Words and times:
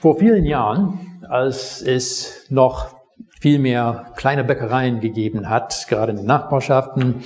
Vor 0.00 0.16
vielen 0.16 0.44
Jahren, 0.44 1.20
als 1.28 1.82
es 1.82 2.46
noch 2.50 2.94
viel 3.40 3.58
mehr 3.58 4.12
kleine 4.14 4.44
Bäckereien 4.44 5.00
gegeben 5.00 5.48
hat, 5.48 5.86
gerade 5.88 6.12
in 6.12 6.18
den 6.18 6.26
Nachbarschaften, 6.26 7.16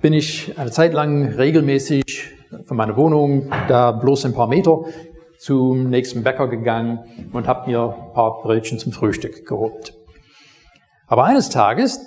bin 0.00 0.14
ich 0.14 0.58
eine 0.58 0.70
Zeit 0.70 0.94
lang 0.94 1.26
regelmäßig 1.34 2.30
von 2.64 2.78
meiner 2.78 2.96
Wohnung 2.96 3.50
da 3.68 3.92
bloß 3.92 4.24
ein 4.24 4.32
paar 4.32 4.46
Meter 4.46 4.84
zum 5.38 5.90
nächsten 5.90 6.22
Bäcker 6.22 6.48
gegangen 6.48 7.00
und 7.34 7.46
habe 7.46 7.70
mir 7.70 7.82
ein 7.82 8.12
paar 8.14 8.40
Brötchen 8.40 8.78
zum 8.78 8.92
Frühstück 8.92 9.44
geholt. 9.46 9.92
Aber 11.08 11.24
eines 11.24 11.50
Tages 11.50 12.00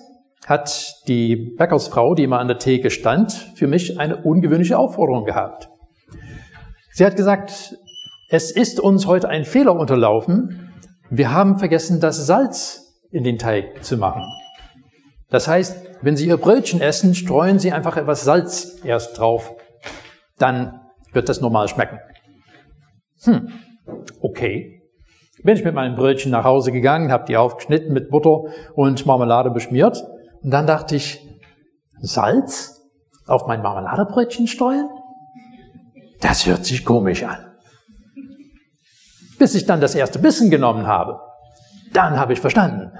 hat 0.47 1.03
die 1.07 1.35
Bäckersfrau, 1.35 2.15
die 2.15 2.23
immer 2.23 2.39
an 2.39 2.47
der 2.47 2.57
Theke 2.57 2.89
stand, 2.89 3.33
für 3.53 3.67
mich 3.67 3.99
eine 3.99 4.17
ungewöhnliche 4.17 4.79
Aufforderung 4.79 5.25
gehabt. 5.25 5.69
Sie 6.91 7.05
hat 7.05 7.15
gesagt, 7.15 7.77
es 8.29 8.51
ist 8.51 8.79
uns 8.79 9.07
heute 9.07 9.27
ein 9.27 9.43
Fehler 9.43 9.75
unterlaufen. 9.75 10.71
Wir 11.09 11.31
haben 11.31 11.57
vergessen, 11.57 11.99
das 11.99 12.27
Salz 12.27 13.01
in 13.11 13.23
den 13.23 13.39
Teig 13.39 13.83
zu 13.83 13.97
machen. 13.97 14.23
Das 15.29 15.47
heißt, 15.47 15.75
wenn 16.01 16.15
Sie 16.15 16.27
Ihr 16.27 16.37
Brötchen 16.37 16.79
essen, 16.79 17.15
streuen 17.15 17.57
Sie 17.57 17.71
einfach 17.71 17.97
etwas 17.97 18.23
Salz 18.23 18.81
erst 18.83 19.17
drauf. 19.17 19.55
Dann 20.37 20.79
wird 21.11 21.27
das 21.27 21.41
normal 21.41 21.67
schmecken. 21.67 21.99
Hm, 23.23 23.51
okay. 24.21 24.83
Bin 25.43 25.55
ich 25.55 25.63
mit 25.63 25.73
meinem 25.73 25.95
Brötchen 25.95 26.31
nach 26.31 26.43
Hause 26.43 26.71
gegangen, 26.71 27.11
habe 27.11 27.25
die 27.25 27.37
aufgeschnitten 27.37 27.93
mit 27.93 28.09
Butter 28.11 28.43
und 28.75 29.05
Marmelade 29.05 29.49
beschmiert. 29.49 30.03
Und 30.43 30.51
dann 30.51 30.67
dachte 30.67 30.95
ich, 30.95 31.25
Salz 31.99 32.87
auf 33.25 33.47
mein 33.47 33.61
Marmeladebrötchen 33.61 34.47
streuen? 34.47 34.87
Das 36.21 36.45
hört 36.45 36.65
sich 36.65 36.85
komisch 36.85 37.23
an 37.23 37.48
bis 39.39 39.55
ich 39.55 39.65
dann 39.65 39.81
das 39.81 39.95
erste 39.95 40.19
Bissen 40.19 40.51
genommen 40.51 40.85
habe. 40.85 41.19
Dann 41.93 42.19
habe 42.19 42.33
ich 42.33 42.39
verstanden. 42.39 42.91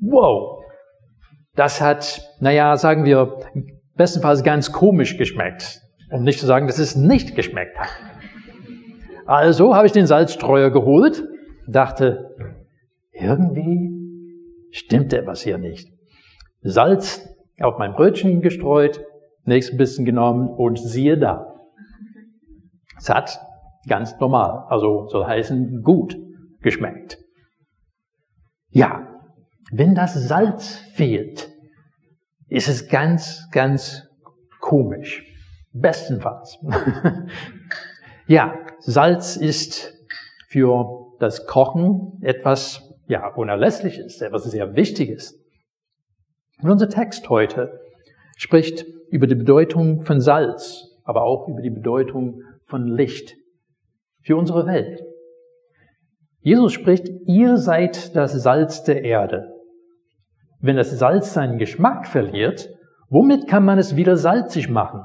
Wow, 0.00 0.62
das 1.56 1.80
hat, 1.80 2.22
naja, 2.38 2.76
sagen 2.76 3.04
wir, 3.04 3.40
bestenfalls 3.96 4.44
ganz 4.44 4.70
komisch 4.70 5.16
geschmeckt. 5.16 5.80
Um 6.10 6.22
nicht 6.22 6.38
zu 6.38 6.46
sagen, 6.46 6.66
dass 6.66 6.78
es 6.78 6.94
nicht 6.94 7.34
geschmeckt 7.34 7.76
hat. 7.78 7.88
Also 9.26 9.74
habe 9.74 9.86
ich 9.86 9.92
den 9.92 10.06
Salzstreuer 10.06 10.70
geholt, 10.70 11.24
dachte, 11.66 12.36
irgendwie 13.10 13.90
stimmt 14.70 15.12
etwas 15.12 15.42
hier 15.42 15.58
nicht. 15.58 15.90
Salz 16.62 17.28
auf 17.60 17.78
mein 17.78 17.94
Brötchen 17.94 18.40
gestreut, 18.40 19.04
nächsten 19.44 19.78
Bissen 19.78 20.04
genommen 20.04 20.48
und 20.48 20.78
siehe 20.78 21.18
da. 21.18 21.54
Es 22.98 23.08
hat 23.08 23.40
Ganz 23.86 24.18
normal. 24.18 24.64
Also 24.68 25.06
soll 25.06 25.26
heißen 25.26 25.82
gut 25.82 26.16
geschmeckt. 26.60 27.18
Ja, 28.70 29.06
wenn 29.70 29.94
das 29.94 30.14
Salz 30.14 30.76
fehlt, 30.94 31.50
ist 32.48 32.68
es 32.68 32.88
ganz, 32.88 33.48
ganz 33.52 34.08
komisch. 34.60 35.24
Bestenfalls. 35.72 36.58
ja, 38.26 38.58
Salz 38.78 39.36
ist 39.36 39.94
für 40.48 41.14
das 41.18 41.46
Kochen 41.46 42.18
etwas, 42.22 42.94
ja, 43.08 43.28
unerlässliches, 43.34 44.20
etwas 44.20 44.44
sehr 44.44 44.74
Wichtiges. 44.74 45.38
Und 46.62 46.70
unser 46.70 46.88
Text 46.88 47.28
heute 47.28 47.80
spricht 48.36 48.84
über 49.10 49.26
die 49.26 49.34
Bedeutung 49.34 50.02
von 50.02 50.20
Salz, 50.20 50.98
aber 51.04 51.22
auch 51.22 51.48
über 51.48 51.60
die 51.60 51.70
Bedeutung 51.70 52.42
von 52.64 52.86
Licht 52.86 53.36
für 54.26 54.36
unsere 54.36 54.66
Welt. 54.66 55.00
Jesus 56.40 56.72
spricht, 56.72 57.08
ihr 57.26 57.56
seid 57.56 58.16
das 58.16 58.32
Salz 58.32 58.82
der 58.82 59.04
Erde. 59.04 59.52
Wenn 60.60 60.76
das 60.76 60.90
Salz 60.90 61.32
seinen 61.32 61.58
Geschmack 61.58 62.08
verliert, 62.08 62.68
womit 63.08 63.46
kann 63.46 63.64
man 63.64 63.78
es 63.78 63.94
wieder 63.94 64.16
salzig 64.16 64.68
machen? 64.68 65.02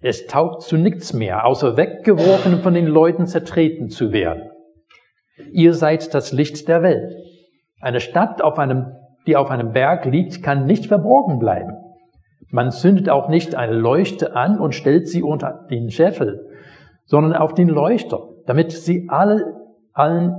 Es 0.00 0.26
taugt 0.26 0.62
zu 0.62 0.76
nichts 0.76 1.14
mehr, 1.14 1.46
außer 1.46 1.76
weggeworfen 1.76 2.58
von 2.58 2.74
den 2.74 2.86
Leuten 2.86 3.26
zertreten 3.26 3.88
zu 3.88 4.12
werden. 4.12 4.50
Ihr 5.52 5.72
seid 5.72 6.12
das 6.12 6.32
Licht 6.32 6.68
der 6.68 6.82
Welt. 6.82 7.14
Eine 7.80 8.00
Stadt, 8.00 8.42
auf 8.42 8.58
einem, 8.58 8.92
die 9.26 9.36
auf 9.36 9.50
einem 9.50 9.72
Berg 9.72 10.04
liegt, 10.04 10.42
kann 10.42 10.66
nicht 10.66 10.86
verborgen 10.86 11.38
bleiben. 11.38 11.72
Man 12.50 12.70
zündet 12.70 13.08
auch 13.08 13.28
nicht 13.28 13.54
eine 13.54 13.74
Leuchte 13.74 14.36
an 14.36 14.58
und 14.58 14.74
stellt 14.74 15.08
sie 15.08 15.22
unter 15.22 15.66
den 15.70 15.90
Scheffel, 15.90 16.50
sondern 17.06 17.34
auf 17.34 17.54
den 17.54 17.68
Leuchter, 17.68 18.31
damit 18.46 18.72
sie 18.72 19.06
alle, 19.08 19.54
allen, 19.92 20.34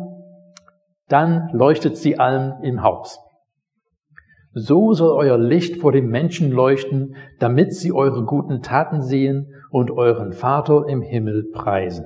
dann 1.07 1.49
leuchtet 1.53 1.97
sie 1.97 2.19
allen 2.19 2.63
im 2.63 2.83
Haus. 2.83 3.19
So 4.53 4.93
soll 4.93 5.17
euer 5.17 5.37
Licht 5.37 5.77
vor 5.77 5.91
den 5.91 6.07
Menschen 6.07 6.51
leuchten, 6.51 7.15
damit 7.39 7.73
sie 7.73 7.91
eure 7.91 8.23
guten 8.23 8.61
Taten 8.61 9.01
sehen 9.01 9.53
und 9.71 9.89
euren 9.89 10.31
Vater 10.31 10.85
im 10.87 11.01
Himmel 11.01 11.49
preisen. 11.51 12.05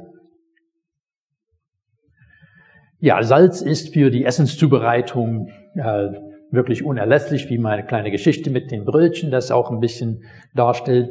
Ja, 3.00 3.22
Salz 3.22 3.62
ist 3.62 3.94
für 3.94 4.10
die 4.10 4.24
Essenszubereitung 4.24 5.50
äh, 5.76 6.08
wirklich 6.50 6.84
unerlässlich, 6.84 7.50
wie 7.50 7.58
meine 7.58 7.86
kleine 7.86 8.12
Geschichte 8.12 8.50
mit 8.50 8.72
den 8.72 8.86
Brötchen 8.86 9.30
das 9.30 9.52
auch 9.52 9.70
ein 9.70 9.80
bisschen 9.80 10.24
darstellt. 10.56 11.10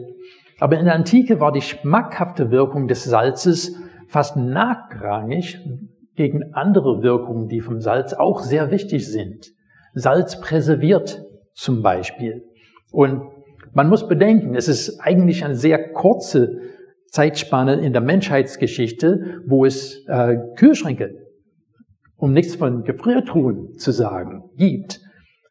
Aber 0.59 0.79
in 0.79 0.87
der 0.87 0.95
Antike 0.95 1.39
war 1.39 1.53
die 1.53 1.61
schmackhafte 1.61 2.51
Wirkung 2.51 2.89
des 2.89 3.05
Salzes 3.05 3.77
fast 4.09 4.37
nachrangig 4.37 5.59
gegen 6.15 6.55
andere 6.55 7.03
Wirkungen, 7.03 7.49
die 7.49 7.61
vom 7.61 7.81
Salz 7.81 8.15
auch 8.15 8.41
sehr 8.41 8.71
wichtig 8.71 9.07
sind. 9.07 9.53
Salz 9.95 10.41
präserviert 10.41 11.25
zum 11.55 11.83
Beispiel. 11.83 12.45
Und 12.91 13.23
man 13.73 13.89
muss 13.89 14.09
bedenken, 14.09 14.55
es 14.55 14.69
ist 14.69 15.01
eigentlich 15.01 15.45
eine 15.45 15.55
sehr 15.55 15.93
kurze 15.93 16.61
Zeitspanne 17.11 17.75
in 17.75 17.93
der 17.93 18.03
Menschheitsgeschichte, 18.03 19.43
wo 19.47 19.65
es 19.65 20.05
äh, 20.07 20.37
Kühlschränke, 20.57 21.15
um 22.17 22.33
nichts 22.33 22.57
von 22.57 22.85
Gefriertruhen 22.85 23.75
zu 23.75 23.93
sagen, 23.93 24.45
gibt. 24.57 25.01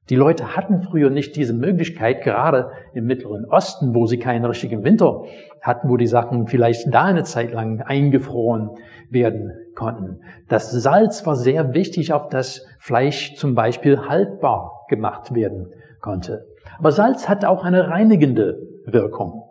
Die 0.09 0.15
Leute 0.15 0.55
hatten 0.55 0.83
früher 0.83 1.09
nicht 1.09 1.35
diese 1.35 1.53
Möglichkeit, 1.53 2.23
gerade 2.23 2.69
im 2.93 3.05
Mittleren 3.05 3.45
Osten, 3.45 3.95
wo 3.95 4.05
sie 4.05 4.19
keinen 4.19 4.45
richtigen 4.45 4.83
Winter 4.83 5.23
hatten, 5.65 5.89
wo 5.89 5.97
die 5.97 6.07
Sachen 6.07 6.47
vielleicht 6.47 6.93
da 6.93 7.05
eine 7.05 7.23
Zeit 7.23 7.51
lang 7.51 7.81
eingefroren 7.81 8.69
werden 9.09 9.51
konnten. 9.75 10.19
Das 10.47 10.71
Salz 10.71 11.25
war 11.25 11.35
sehr 11.35 11.73
wichtig, 11.73 12.13
auf 12.13 12.29
das 12.29 12.65
Fleisch 12.79 13.35
zum 13.35 13.55
Beispiel 13.55 14.07
haltbar 14.07 14.85
gemacht 14.89 15.33
werden 15.33 15.73
konnte. 16.01 16.45
Aber 16.77 16.91
Salz 16.91 17.27
hat 17.27 17.45
auch 17.45 17.63
eine 17.63 17.89
reinigende 17.89 18.59
Wirkung. 18.85 19.43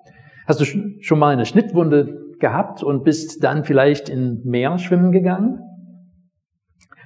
Hast 0.46 0.60
du 0.60 0.64
schon 0.64 1.18
mal 1.18 1.32
eine 1.32 1.46
Schnittwunde 1.46 2.36
gehabt 2.38 2.82
und 2.82 3.02
bist 3.02 3.42
dann 3.42 3.64
vielleicht 3.64 4.08
in 4.08 4.42
Meer 4.44 4.78
schwimmen 4.78 5.10
gegangen? 5.10 5.60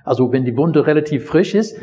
Also 0.05 0.33
wenn 0.33 0.45
die 0.45 0.57
Wunde 0.57 0.87
relativ 0.87 1.27
frisch 1.27 1.55
ist, 1.55 1.79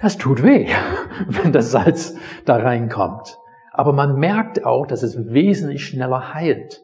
das 0.00 0.18
tut 0.18 0.42
weh, 0.42 0.68
wenn 1.28 1.52
das 1.52 1.70
Salz 1.70 2.16
da 2.44 2.56
reinkommt. 2.56 3.38
Aber 3.72 3.92
man 3.92 4.16
merkt 4.16 4.64
auch, 4.64 4.86
dass 4.86 5.02
es 5.02 5.16
wesentlich 5.32 5.84
schneller 5.84 6.34
heilt, 6.34 6.82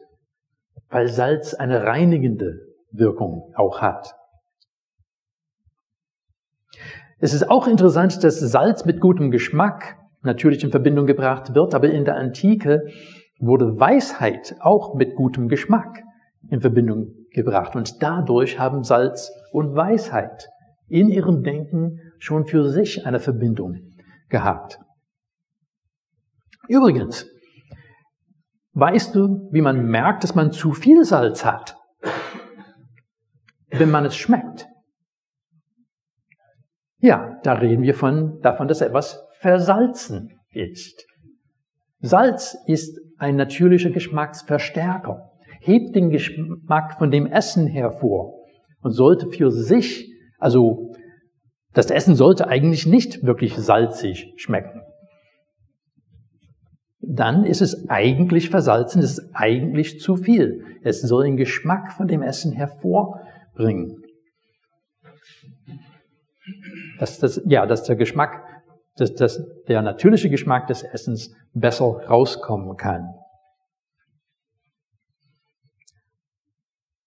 weil 0.89 1.07
Salz 1.07 1.53
eine 1.53 1.83
reinigende 1.83 2.59
Wirkung 2.91 3.53
auch 3.55 3.81
hat. 3.81 4.15
Es 7.19 7.33
ist 7.33 7.49
auch 7.49 7.67
interessant, 7.67 8.23
dass 8.23 8.39
Salz 8.39 8.85
mit 8.85 8.99
gutem 9.01 9.29
Geschmack 9.29 9.97
natürlich 10.21 10.63
in 10.63 10.71
Verbindung 10.71 11.05
gebracht 11.05 11.53
wird, 11.53 11.75
aber 11.75 11.89
in 11.89 12.05
der 12.05 12.15
Antike 12.15 12.87
wurde 13.39 13.79
Weisheit 13.79 14.55
auch 14.59 14.95
mit 14.95 15.15
gutem 15.15 15.47
Geschmack 15.47 16.03
in 16.49 16.61
Verbindung 16.61 17.13
gebracht. 17.31 17.75
Und 17.75 18.01
dadurch 18.01 18.57
haben 18.57 18.83
Salz 18.83 19.31
und 19.51 19.75
Weisheit 19.75 20.49
in 20.87 21.09
ihrem 21.09 21.43
Denken 21.43 21.99
schon 22.17 22.45
für 22.45 22.69
sich 22.69 23.05
eine 23.05 23.19
Verbindung 23.19 23.75
gehabt. 24.29 24.79
Übrigens, 26.69 27.29
weißt 28.73 29.13
du, 29.13 29.49
wie 29.51 29.61
man 29.61 29.85
merkt, 29.87 30.23
dass 30.23 30.35
man 30.35 30.53
zu 30.53 30.71
viel 30.71 31.03
Salz 31.03 31.43
hat? 31.43 31.75
Wenn 33.69 33.91
man 33.91 34.05
es 34.05 34.15
schmeckt. 34.15 34.67
Ja, 36.99 37.39
da 37.43 37.53
reden 37.53 37.83
wir 37.83 37.93
von, 37.93 38.39
davon, 38.41 38.67
dass 38.67 38.81
etwas 38.81 39.21
versalzen 39.39 40.39
ist. 40.51 41.05
Salz 41.99 42.57
ist 42.67 42.97
ein 43.17 43.35
natürlicher 43.35 43.89
Geschmacksverstärker, 43.89 45.31
hebt 45.59 45.93
den 45.95 46.09
Geschmack 46.09 46.97
von 46.97 47.11
dem 47.11 47.25
Essen 47.25 47.67
hervor 47.67 48.45
und 48.81 48.91
sollte 48.91 49.29
für 49.29 49.51
sich 49.51 50.09
also 50.39 50.93
das 51.73 51.91
Essen 51.91 52.15
sollte 52.15 52.47
eigentlich 52.47 52.87
nicht 52.87 53.23
wirklich 53.23 53.55
salzig 53.55 54.33
schmecken. 54.37 54.81
Dann 57.01 57.45
ist 57.45 57.61
es 57.61 57.89
eigentlich 57.89 58.49
versalzen, 58.49 59.01
es 59.01 59.17
ist 59.17 59.29
eigentlich 59.33 59.99
zu 59.99 60.17
viel. 60.17 60.65
Es 60.83 61.01
soll 61.01 61.25
den 61.25 61.37
Geschmack 61.37 61.93
von 61.93 62.07
dem 62.07 62.21
Essen 62.21 62.51
hervorbringen. 62.51 64.03
Dass, 66.99 67.19
das, 67.19 67.41
ja, 67.45 67.65
dass 67.65 67.83
der 67.83 67.95
Geschmack, 67.95 68.43
dass, 68.97 69.13
dass 69.13 69.41
der 69.67 69.81
natürliche 69.81 70.29
Geschmack 70.29 70.67
des 70.67 70.83
Essens 70.83 71.33
besser 71.53 71.85
rauskommen 71.85 72.75
kann. 72.75 73.07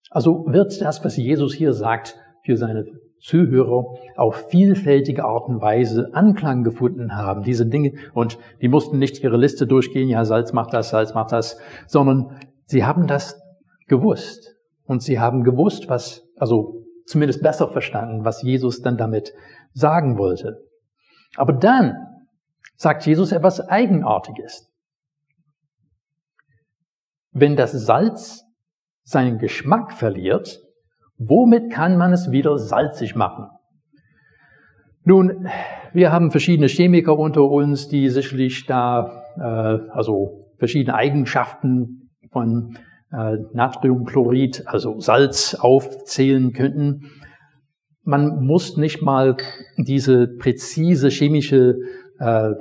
Also 0.09 0.45
wird 0.47 0.79
das, 0.81 1.03
was 1.03 1.17
Jesus 1.17 1.53
hier 1.53 1.73
sagt, 1.73 2.15
für 2.43 2.57
seine 2.57 2.85
Zuhörer 3.23 3.85
auf 4.17 4.49
vielfältige 4.49 5.23
Art 5.23 5.47
und 5.47 5.61
Weise 5.61 6.09
Anklang 6.11 6.63
gefunden 6.63 7.15
haben, 7.15 7.43
diese 7.43 7.65
Dinge. 7.65 7.93
Und 8.13 8.37
die 8.61 8.67
mussten 8.67 8.99
nicht 8.99 9.23
ihre 9.23 9.37
Liste 9.37 9.65
durchgehen, 9.65 10.09
ja, 10.09 10.25
Salz 10.25 10.51
macht 10.51 10.73
das, 10.73 10.89
Salz 10.89 11.13
macht 11.13 11.31
das, 11.31 11.57
sondern 11.87 12.37
sie 12.65 12.83
haben 12.83 13.07
das 13.07 13.41
gewusst. 13.87 14.55
Und 14.83 15.01
sie 15.01 15.21
haben 15.21 15.43
gewusst, 15.43 15.87
was, 15.87 16.27
also 16.35 16.83
zumindest 17.05 17.41
besser 17.41 17.69
verstanden, 17.69 18.25
was 18.25 18.41
Jesus 18.41 18.81
dann 18.81 18.97
damit 18.97 19.33
sagen 19.71 20.17
wollte. 20.17 20.61
Aber 21.37 21.53
dann 21.53 21.95
sagt 22.75 23.05
Jesus 23.05 23.31
etwas 23.31 23.61
Eigenartiges. 23.61 24.69
Wenn 27.31 27.55
das 27.55 27.71
Salz 27.71 28.43
seinen 29.03 29.37
Geschmack 29.37 29.93
verliert, 29.93 30.61
womit 31.17 31.71
kann 31.71 31.97
man 31.97 32.13
es 32.13 32.31
wieder 32.31 32.57
salzig 32.57 33.15
machen? 33.15 33.47
Nun, 35.05 35.47
wir 35.93 36.11
haben 36.11 36.31
verschiedene 36.31 36.67
Chemiker 36.67 37.17
unter 37.17 37.43
uns, 37.43 37.89
die 37.89 38.09
sicherlich 38.09 38.65
da 38.65 39.23
äh, 39.37 39.89
also 39.91 40.41
verschiedene 40.57 40.95
Eigenschaften 40.95 42.09
von 42.31 42.77
äh, 43.11 43.37
Natriumchlorid, 43.53 44.63
also 44.65 44.99
Salz, 44.99 45.55
aufzählen 45.55 46.53
könnten. 46.53 47.11
Man 48.03 48.45
muss 48.45 48.77
nicht 48.77 49.01
mal 49.01 49.37
diese 49.77 50.27
präzise 50.27 51.09
chemische 51.09 51.75
äh, 52.19 52.51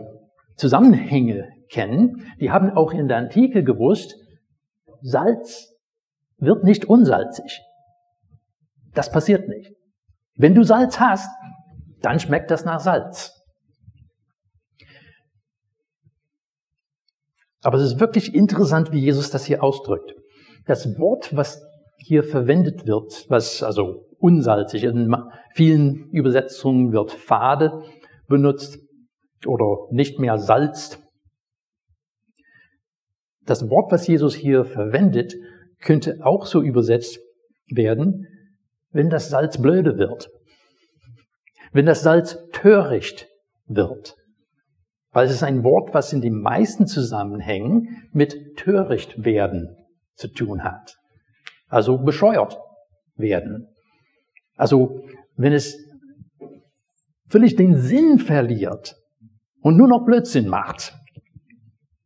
Zusammenhänge 0.56 1.48
kennen. 1.70 2.26
Die 2.40 2.50
haben 2.50 2.70
auch 2.70 2.92
in 2.92 3.08
der 3.08 3.18
Antike 3.18 3.64
gewusst, 3.64 4.16
Salz 5.00 5.74
wird 6.38 6.64
nicht 6.64 6.84
unsalzig. 6.84 7.60
Das 8.94 9.10
passiert 9.10 9.48
nicht. 9.48 9.72
Wenn 10.36 10.54
du 10.54 10.62
Salz 10.62 11.00
hast, 11.00 11.30
dann 12.00 12.20
schmeckt 12.20 12.50
das 12.50 12.64
nach 12.64 12.80
Salz. 12.80 13.32
Aber 17.62 17.78
es 17.78 17.84
ist 17.84 18.00
wirklich 18.00 18.34
interessant, 18.34 18.92
wie 18.92 19.00
Jesus 19.00 19.30
das 19.30 19.44
hier 19.44 19.62
ausdrückt. 19.62 20.14
Das 20.66 20.98
Wort, 20.98 21.34
was 21.34 21.62
hier 21.96 22.24
verwendet 22.24 22.86
wird, 22.86 23.26
was 23.28 23.62
also 23.62 24.06
unsalzig, 24.18 24.84
in 24.84 25.14
vielen 25.54 26.08
Übersetzungen 26.10 26.92
wird 26.92 27.12
fade 27.12 27.82
benutzt 28.28 28.78
oder 29.46 29.88
nicht 29.90 30.18
mehr 30.18 30.38
salzt. 30.38 31.00
Das 33.44 33.68
Wort, 33.68 33.92
was 33.92 34.06
Jesus 34.06 34.34
hier 34.34 34.64
verwendet, 34.64 35.34
könnte 35.80 36.18
auch 36.22 36.46
so 36.46 36.62
übersetzt 36.62 37.18
werden, 37.66 38.26
wenn 38.92 39.10
das 39.10 39.30
Salz 39.30 39.60
blöde 39.60 39.98
wird, 39.98 40.30
wenn 41.72 41.86
das 41.86 42.02
Salz 42.02 42.38
töricht 42.52 43.28
wird. 43.66 44.16
Weil 45.10 45.26
es 45.26 45.32
ist 45.32 45.42
ein 45.42 45.62
Wort, 45.64 45.92
was 45.92 46.12
in 46.12 46.20
den 46.20 46.40
meisten 46.40 46.86
Zusammenhängen 46.86 48.08
mit 48.12 48.56
töricht 48.56 49.24
werden 49.24 49.76
zu 50.14 50.28
tun 50.28 50.64
hat. 50.64 50.96
Also 51.68 51.98
bescheuert 51.98 52.58
werden. 53.16 53.68
Also 54.56 55.02
wenn 55.36 55.52
es 55.52 55.76
völlig 57.28 57.56
den 57.56 57.76
Sinn 57.76 58.18
verliert 58.18 58.94
und 59.62 59.76
nur 59.76 59.88
noch 59.88 60.04
Blödsinn 60.04 60.48
macht. 60.48 60.94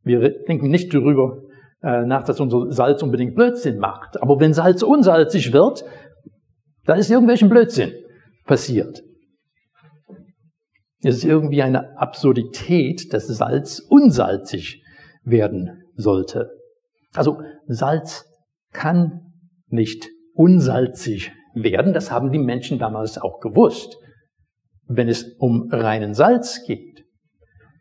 Wir 0.02 0.44
denken 0.44 0.68
nicht 0.68 0.94
darüber, 0.94 1.42
äh, 1.82 2.06
nach, 2.06 2.22
dass 2.24 2.38
unser 2.40 2.70
Salz 2.70 3.02
unbedingt 3.02 3.34
Blödsinn 3.34 3.78
macht. 3.78 4.22
Aber 4.22 4.38
wenn 4.40 4.54
Salz 4.54 4.82
unsalzig 4.82 5.52
wird, 5.52 5.84
dann 6.86 6.98
ist 6.98 7.10
irgendwelchen 7.10 7.48
Blödsinn 7.48 7.92
passiert. 8.44 9.02
Es 11.02 11.16
ist 11.16 11.24
irgendwie 11.24 11.62
eine 11.62 11.98
Absurdität, 11.98 13.12
dass 13.12 13.26
Salz 13.26 13.80
unsalzig 13.80 14.82
werden 15.24 15.84
sollte. 15.94 16.50
Also 17.14 17.40
Salz 17.66 18.24
kann 18.72 19.32
nicht 19.68 20.08
unsalzig 20.34 21.32
werden. 21.54 21.92
Das 21.92 22.10
haben 22.10 22.30
die 22.30 22.38
Menschen 22.38 22.78
damals 22.78 23.18
auch 23.18 23.40
gewusst, 23.40 23.98
wenn 24.86 25.08
es 25.08 25.34
um 25.38 25.68
reinen 25.70 26.14
Salz 26.14 26.64
geht. 26.64 27.04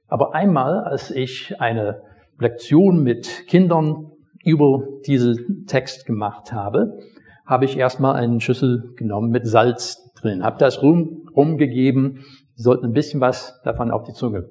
Aber 0.08 0.34
einmal, 0.34 0.84
als 0.84 1.12
ich 1.12 1.60
eine 1.60 2.02
Lektion 2.40 3.04
mit 3.04 3.48
Kindern 3.48 4.12
über 4.44 4.84
diesen 5.06 5.66
Text 5.68 6.06
gemacht 6.06 6.52
habe, 6.54 7.00
habe 7.46 7.66
ich 7.66 7.78
erstmal 7.78 8.16
einen 8.16 8.40
Schüssel 8.42 8.94
genommen 8.96 9.30
mit 9.30 9.48
Salz 9.48 10.12
drin, 10.20 10.44
habe 10.44 10.58
das 10.58 10.82
rum, 10.82 11.28
rumgegeben. 11.36 12.24
Sie 12.56 12.64
sollten 12.64 12.86
ein 12.86 12.94
bisschen 12.94 13.22
was 13.22 13.60
davon 13.64 13.92
auf 13.92 14.04
die 14.04 14.14
Zunge 14.14 14.50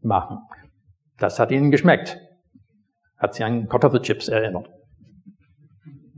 machen. 0.00 0.38
Das 1.18 1.38
hat 1.38 1.50
ihnen 1.50 1.70
geschmeckt. 1.70 2.18
Hat 3.16 3.34
sie 3.34 3.44
an 3.44 3.68
Kartoffelchips 3.68 4.28
erinnert. 4.28 4.68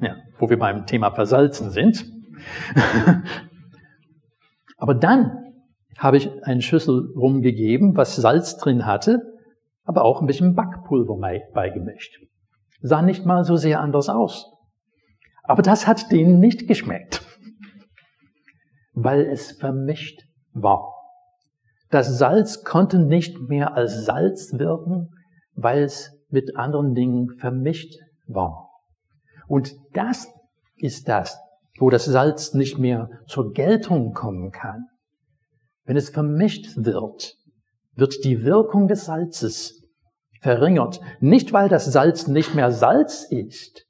Ja, 0.01 0.17
wo 0.39 0.51
wir 0.51 0.59
beim 0.59 0.87
Thema 0.87 1.13
Versalzen 1.13 1.71
sind. 1.71 2.05
Aber 4.77 4.95
dann 4.95 5.53
habe 5.97 6.17
ich 6.17 6.31
einen 6.45 6.63
Schüssel 6.63 7.13
rumgegeben, 7.17 7.97
was 7.97 8.17
Salz 8.17 8.57
drin 8.57 8.87
hatte 8.87 9.23
aber 9.89 10.05
auch 10.05 10.21
ein 10.21 10.27
bisschen 10.27 10.55
Backpulver 10.55 11.17
beigemischt. 11.55 12.19
Sah 12.83 13.01
nicht 13.01 13.25
mal 13.25 13.45
so 13.45 13.57
sehr 13.57 13.81
anders 13.81 14.11
aus. 14.11 14.53
Aber 15.49 15.63
das 15.63 15.87
hat 15.87 16.13
denen 16.13 16.41
nicht 16.41 16.69
geschmeckt, 16.69 17.23
weil 18.93 19.23
es 19.23 19.53
vermischt 19.53 20.21
war. 20.53 20.95
Das 21.91 22.19
Salz 22.19 22.65
konnte 22.65 22.99
nicht 22.99 23.41
mehr 23.49 23.75
als 23.75 24.05
Salz 24.05 24.53
wirken, 24.53 25.09
weil 25.55 25.85
es 25.85 26.13
mit 26.29 26.55
anderen 26.57 26.93
Dingen 26.95 27.31
vermischt 27.39 27.95
war. 28.27 28.69
Und 29.47 29.75
das 29.95 30.29
ist 30.77 31.09
das, 31.09 31.39
wo 31.79 31.89
das 31.89 32.05
Salz 32.05 32.53
nicht 32.53 32.79
mehr 32.79 33.09
zur 33.27 33.53
Geltung 33.53 34.13
kommen 34.13 34.51
kann. 34.51 34.85
Wenn 35.85 35.97
es 35.97 36.11
vermischt 36.11 36.77
wird, 36.77 37.37
wird 37.95 38.23
die 38.23 38.45
Wirkung 38.45 38.87
des 38.87 39.07
Salzes 39.07 39.83
verringert. 40.43 41.01
Nicht, 41.21 41.55
weil 41.55 41.71
das 41.71 41.87
Salz 41.87 42.27
nicht 42.29 42.55
mehr 42.55 42.71
Salz 42.71 43.27
ist, 43.31 43.88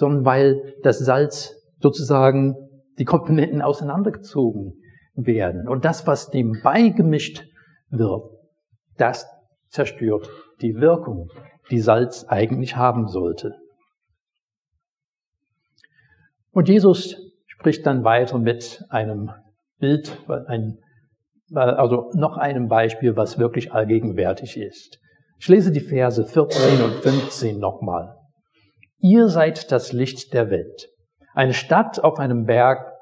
sondern 0.00 0.24
weil 0.24 0.76
das 0.82 0.98
Salz 0.98 1.54
sozusagen 1.78 2.56
die 2.98 3.04
Komponenten 3.04 3.60
auseinandergezogen 3.60 4.72
werden. 5.14 5.68
Und 5.68 5.84
das, 5.84 6.06
was 6.06 6.30
dem 6.30 6.58
beigemischt 6.62 7.44
wird, 7.90 8.22
das 8.96 9.26
zerstört 9.68 10.28
die 10.62 10.76
Wirkung, 10.76 11.28
die 11.70 11.80
Salz 11.80 12.24
eigentlich 12.28 12.76
haben 12.76 13.08
sollte. 13.08 13.54
Und 16.50 16.68
Jesus 16.68 17.16
spricht 17.46 17.84
dann 17.84 18.02
weiter 18.02 18.38
mit 18.38 18.82
einem 18.88 19.30
Bild, 19.78 20.16
also 21.52 22.10
noch 22.14 22.38
einem 22.38 22.68
Beispiel, 22.68 23.16
was 23.16 23.38
wirklich 23.38 23.72
allgegenwärtig 23.72 24.56
ist. 24.56 24.98
Ich 25.38 25.48
lese 25.48 25.70
die 25.70 25.80
Verse 25.80 26.24
14 26.24 26.82
und 26.82 26.94
15 27.02 27.58
nochmal. 27.58 28.16
Ihr 29.00 29.28
seid 29.28 29.72
das 29.72 29.92
Licht 29.92 30.34
der 30.34 30.50
Welt. 30.50 30.88
Eine 31.34 31.54
Stadt 31.54 32.02
auf 32.02 32.18
einem 32.18 32.44
Berg, 32.44 32.92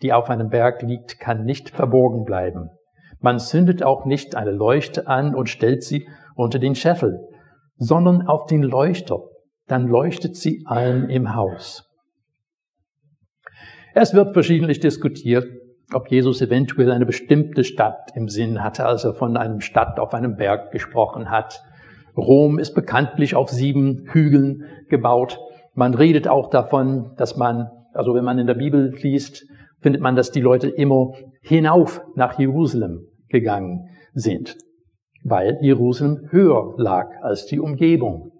die 0.00 0.12
auf 0.12 0.30
einem 0.30 0.48
Berg 0.48 0.82
liegt, 0.82 1.20
kann 1.20 1.44
nicht 1.44 1.70
verborgen 1.70 2.24
bleiben. 2.24 2.70
Man 3.20 3.38
zündet 3.38 3.82
auch 3.82 4.04
nicht 4.04 4.34
eine 4.34 4.50
Leuchte 4.50 5.06
an 5.06 5.34
und 5.34 5.48
stellt 5.48 5.82
sie 5.82 6.08
unter 6.34 6.58
den 6.58 6.74
Scheffel, 6.74 7.20
sondern 7.76 8.26
auf 8.26 8.46
den 8.46 8.62
Leuchter. 8.62 9.20
Dann 9.66 9.86
leuchtet 9.86 10.36
sie 10.36 10.64
allen 10.66 11.10
im 11.10 11.34
Haus. 11.34 11.88
Es 13.94 14.14
wird 14.14 14.32
verschiedentlich 14.32 14.80
diskutiert, 14.80 15.46
ob 15.92 16.10
Jesus 16.10 16.40
eventuell 16.40 16.90
eine 16.90 17.04
bestimmte 17.04 17.62
Stadt 17.62 18.10
im 18.14 18.28
Sinn 18.28 18.64
hatte, 18.64 18.86
als 18.86 19.04
er 19.04 19.14
von 19.14 19.36
einem 19.36 19.60
Stadt 19.60 20.00
auf 20.00 20.14
einem 20.14 20.36
Berg 20.36 20.72
gesprochen 20.72 21.30
hat. 21.30 21.62
Rom 22.16 22.58
ist 22.58 22.74
bekanntlich 22.74 23.34
auf 23.34 23.50
sieben 23.50 24.06
Hügeln 24.12 24.64
gebaut. 24.88 25.38
Man 25.74 25.94
redet 25.94 26.28
auch 26.28 26.50
davon, 26.50 27.12
dass 27.16 27.36
man, 27.36 27.70
also 27.92 28.14
wenn 28.14 28.24
man 28.24 28.38
in 28.38 28.46
der 28.46 28.54
Bibel 28.54 28.94
liest, 29.00 29.46
findet 29.80 30.02
man, 30.02 30.16
dass 30.16 30.30
die 30.30 30.40
Leute 30.40 30.68
immer 30.68 31.12
hinauf 31.40 32.02
nach 32.14 32.38
Jerusalem 32.38 33.06
gegangen 33.28 33.88
sind, 34.12 34.56
weil 35.24 35.58
Jerusalem 35.62 36.28
höher 36.30 36.74
lag 36.76 37.08
als 37.22 37.46
die 37.46 37.58
Umgebung. 37.58 38.30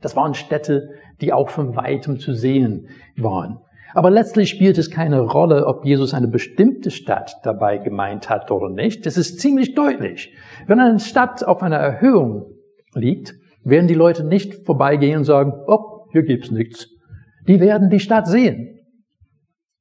Das 0.00 0.16
waren 0.16 0.34
Städte, 0.34 0.90
die 1.20 1.32
auch 1.32 1.48
von 1.48 1.76
weitem 1.76 2.18
zu 2.18 2.34
sehen 2.34 2.88
waren. 3.16 3.60
Aber 3.94 4.10
letztlich 4.10 4.48
spielt 4.50 4.78
es 4.78 4.90
keine 4.90 5.20
Rolle, 5.20 5.66
ob 5.66 5.84
Jesus 5.84 6.14
eine 6.14 6.28
bestimmte 6.28 6.90
Stadt 6.90 7.36
dabei 7.42 7.78
gemeint 7.78 8.30
hat 8.30 8.50
oder 8.50 8.70
nicht. 8.70 9.06
Es 9.06 9.16
ist 9.16 9.40
ziemlich 9.40 9.74
deutlich. 9.74 10.34
Wenn 10.66 10.80
eine 10.80 10.98
Stadt 10.98 11.44
auf 11.44 11.62
einer 11.62 11.76
Erhöhung 11.76 12.46
liegt, 12.94 13.34
werden 13.64 13.88
die 13.88 13.94
Leute 13.94 14.24
nicht 14.24 14.66
vorbeigehen 14.66 15.18
und 15.18 15.24
sagen, 15.24 15.52
oh, 15.66 16.06
hier 16.12 16.22
gibt's 16.22 16.50
nichts. 16.50 16.88
Die 17.46 17.60
werden 17.60 17.90
die 17.90 18.00
Stadt 18.00 18.26
sehen. 18.26 18.78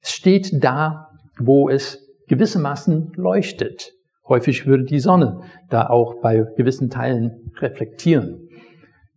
Es 0.02 0.12
steht 0.12 0.64
da, 0.64 1.08
wo 1.40 1.70
es 1.70 2.00
gewissermaßen 2.28 3.14
leuchtet. 3.16 3.92
Häufig 4.28 4.66
würde 4.66 4.86
die 4.86 5.00
Sonne 5.00 5.42
da 5.70 5.88
auch 5.88 6.22
bei 6.22 6.44
gewissen 6.56 6.90
Teilen 6.90 7.52
reflektieren. 7.60 8.48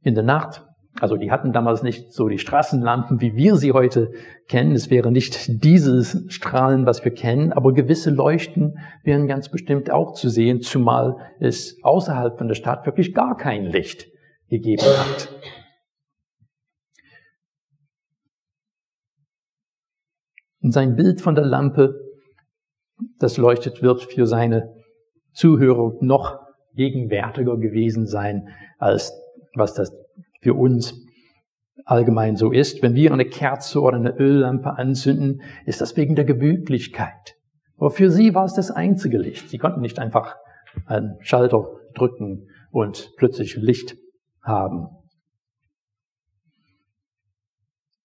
In 0.02 0.14
der 0.14 0.24
Nacht, 0.24 0.64
also 1.00 1.16
die 1.16 1.32
hatten 1.32 1.52
damals 1.52 1.82
nicht 1.82 2.12
so 2.12 2.28
die 2.28 2.38
Straßenlampen, 2.38 3.20
wie 3.20 3.34
wir 3.34 3.56
sie 3.56 3.72
heute 3.72 4.12
kennen. 4.48 4.72
Es 4.72 4.90
wäre 4.90 5.10
nicht 5.10 5.64
dieses 5.64 6.24
Strahlen, 6.32 6.86
was 6.86 7.04
wir 7.04 7.12
kennen, 7.12 7.52
aber 7.52 7.72
gewisse 7.72 8.10
Leuchten 8.10 8.78
wären 9.02 9.26
ganz 9.26 9.48
bestimmt 9.48 9.90
auch 9.90 10.12
zu 10.12 10.28
sehen, 10.28 10.60
zumal 10.60 11.16
es 11.40 11.78
außerhalb 11.82 12.38
von 12.38 12.46
der 12.46 12.54
Stadt 12.54 12.86
wirklich 12.86 13.12
gar 13.12 13.36
kein 13.36 13.64
Licht 13.64 14.06
gegeben 14.48 14.84
hat. 14.84 15.28
Und 20.60 20.72
sein 20.72 20.94
Bild 20.94 21.20
von 21.20 21.34
der 21.34 21.44
Lampe, 21.44 21.94
das 23.18 23.36
leuchtet, 23.36 23.82
wird 23.82 24.04
für 24.04 24.26
seine 24.26 24.72
Zuhörer 25.32 25.94
noch 26.00 26.38
gegenwärtiger 26.74 27.56
gewesen 27.58 28.06
sein, 28.06 28.48
als 28.78 29.12
was 29.54 29.74
das 29.74 30.03
für 30.44 30.54
uns 30.54 31.02
allgemein 31.86 32.36
so 32.36 32.52
ist. 32.52 32.82
Wenn 32.82 32.94
wir 32.94 33.12
eine 33.12 33.24
Kerze 33.24 33.80
oder 33.80 33.96
eine 33.96 34.16
Öllampe 34.16 34.76
anzünden, 34.76 35.40
ist 35.64 35.80
das 35.80 35.96
wegen 35.96 36.14
der 36.14 36.26
Gemütlichkeit. 36.26 37.34
Aber 37.78 37.90
für 37.90 38.10
sie 38.10 38.34
war 38.34 38.44
es 38.44 38.52
das 38.52 38.70
einzige 38.70 39.18
Licht. 39.18 39.48
Sie 39.48 39.58
konnten 39.58 39.80
nicht 39.80 39.98
einfach 39.98 40.36
einen 40.86 41.16
Schalter 41.20 41.66
drücken 41.94 42.48
und 42.70 43.12
plötzlich 43.16 43.56
Licht 43.56 43.96
haben. 44.42 44.88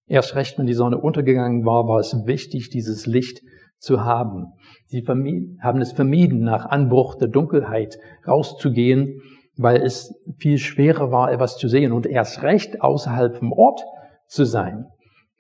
Erst 0.08 0.36
recht, 0.36 0.58
wenn 0.58 0.66
die 0.66 0.74
Sonne 0.74 0.98
untergegangen 0.98 1.66
war, 1.66 1.88
war 1.88 2.00
es 2.00 2.16
wichtig, 2.26 2.70
dieses 2.70 3.06
Licht 3.06 3.42
zu 3.80 4.06
haben. 4.06 4.54
Sie 4.86 5.04
haben 5.06 5.82
es 5.82 5.92
vermieden, 5.92 6.40
nach 6.40 6.66
Anbruch 6.66 7.16
der 7.16 7.28
Dunkelheit 7.28 7.98
rauszugehen, 8.26 9.22
weil 9.60 9.82
es 9.82 10.16
viel 10.38 10.58
schwerer 10.58 11.12
war, 11.12 11.34
etwas 11.34 11.58
zu 11.58 11.68
sehen 11.68 11.92
und 11.92 12.08
erst 12.08 12.44
recht 12.44 12.82
außerhalb 12.82 13.36
vom 13.36 13.52
Ort 13.52 13.84
zu 14.26 14.46
sein. 14.46 14.86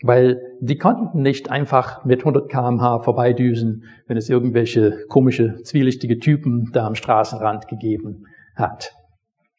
Weil 0.03 0.41
die 0.59 0.77
konnten 0.77 1.21
nicht 1.21 1.49
einfach 1.49 2.03
mit 2.03 2.19
100 2.19 2.49
kmh 2.49 2.99
vorbeidüsen, 2.99 3.85
wenn 4.07 4.17
es 4.17 4.29
irgendwelche 4.29 5.05
komische, 5.07 5.61
zwielichtige 5.63 6.19
Typen 6.19 6.69
da 6.73 6.85
am 6.85 6.95
Straßenrand 6.95 7.69
gegeben 7.69 8.25
hat. 8.55 8.91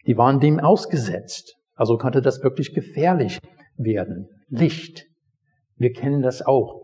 Die 0.06 0.18
waren 0.18 0.40
dem 0.40 0.60
ausgesetzt. 0.60 1.56
Also 1.74 1.96
konnte 1.96 2.20
das 2.20 2.42
wirklich 2.42 2.74
gefährlich 2.74 3.38
werden. 3.78 4.28
Licht. 4.50 5.06
Wir 5.76 5.92
kennen 5.92 6.20
das 6.20 6.42
auch. 6.42 6.82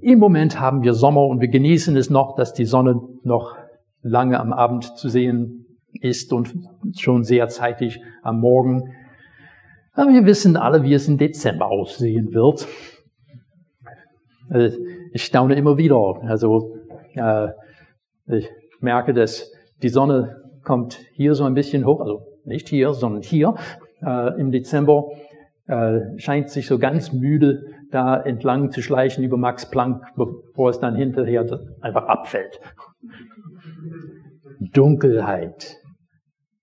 Im 0.00 0.18
Moment 0.18 0.58
haben 0.58 0.82
wir 0.82 0.94
Sommer 0.94 1.26
und 1.26 1.40
wir 1.40 1.48
genießen 1.48 1.96
es 1.96 2.10
noch, 2.10 2.34
dass 2.34 2.54
die 2.54 2.64
Sonne 2.64 3.00
noch 3.22 3.56
lange 4.02 4.40
am 4.40 4.52
Abend 4.52 4.96
zu 4.98 5.08
sehen 5.08 5.66
ist 5.92 6.32
und 6.32 6.52
schon 6.96 7.24
sehr 7.24 7.48
zeitig 7.48 8.00
am 8.22 8.40
Morgen. 8.40 8.94
Aber 9.92 10.12
wir 10.12 10.24
wissen 10.26 10.56
alle, 10.56 10.82
wie 10.82 10.94
es 10.94 11.08
im 11.08 11.18
Dezember 11.18 11.66
aussehen 11.66 12.32
wird. 12.32 12.66
Äh, 14.50 14.70
ich 15.12 15.24
staune 15.24 15.54
immer 15.54 15.76
wieder. 15.76 16.20
Also 16.22 16.76
äh, 17.14 17.48
ich 18.26 18.48
merke, 18.80 19.12
dass 19.12 19.50
die 19.82 19.88
Sonne 19.88 20.36
kommt 20.62 20.98
hier 21.12 21.34
so 21.34 21.44
ein 21.44 21.54
bisschen 21.54 21.86
hoch, 21.86 22.00
also 22.00 22.26
nicht 22.44 22.68
hier, 22.68 22.92
sondern 22.92 23.22
hier 23.22 23.54
äh, 24.02 24.40
im 24.40 24.50
Dezember 24.50 25.04
scheint 26.16 26.48
sich 26.48 26.66
so 26.66 26.78
ganz 26.78 27.12
müde 27.12 27.60
da 27.90 28.16
entlang 28.16 28.70
zu 28.70 28.80
schleichen 28.80 29.22
über 29.22 29.36
Max 29.36 29.68
Planck, 29.70 30.02
bevor 30.16 30.70
es 30.70 30.80
dann 30.80 30.96
hinterher 30.96 31.44
einfach 31.82 32.06
abfällt. 32.06 32.58
Dunkelheit 34.72 35.77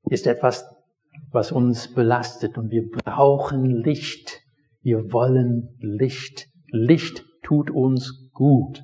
ist 0.10 0.28
etwas, 0.28 0.66
was 1.32 1.52
uns 1.52 1.94
belastet 1.94 2.58
und 2.58 2.72
wir 2.72 2.90
brauchen 2.90 3.66
Licht. 3.66 4.42
Wir 4.82 5.12
wollen 5.12 5.76
Licht. 5.80 6.48
Licht 6.68 7.26
tut 7.44 7.70
uns 7.70 8.30
gut. 8.34 8.84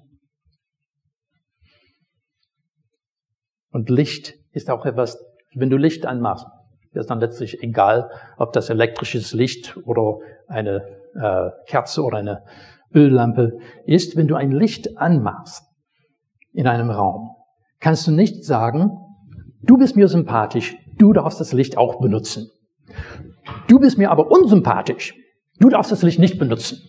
Und 3.72 3.90
Licht 3.90 4.36
ist 4.52 4.70
auch 4.70 4.86
etwas, 4.86 5.18
wenn 5.56 5.70
du 5.70 5.78
Licht 5.78 6.06
anmachst, 6.06 6.46
ist 6.94 7.10
dann 7.10 7.20
letztlich 7.20 7.64
egal, 7.64 8.10
ob 8.38 8.52
das 8.52 8.70
elektrisches 8.70 9.34
Licht 9.34 9.78
oder 9.86 10.20
eine 10.48 10.84
äh, 11.16 11.50
Kerze 11.68 12.04
oder 12.04 12.18
eine 12.18 12.44
Öllampe 12.94 13.58
ist. 13.86 14.18
Wenn 14.18 14.28
du 14.28 14.36
ein 14.36 14.52
Licht 14.52 14.98
anmachst 14.98 15.64
in 16.52 16.68
einem 16.68 16.90
Raum, 16.90 17.30
kannst 17.80 18.08
du 18.08 18.12
nicht 18.12 18.44
sagen, 18.44 18.92
du 19.62 19.78
bist 19.78 19.96
mir 19.96 20.10
sympathisch, 20.10 20.76
du 20.98 21.14
darfst 21.14 21.40
das 21.40 21.54
Licht 21.54 21.78
auch 21.78 22.00
benutzen. 22.00 22.50
Du 23.68 23.80
bist 23.80 23.98
mir 23.98 24.12
aber 24.12 24.32
unsympathisch, 24.32 25.16
du 25.60 25.70
darfst 25.70 25.92
das 25.92 26.04
Licht 26.04 26.20
nicht 26.20 26.38
benutzen. 26.38 26.80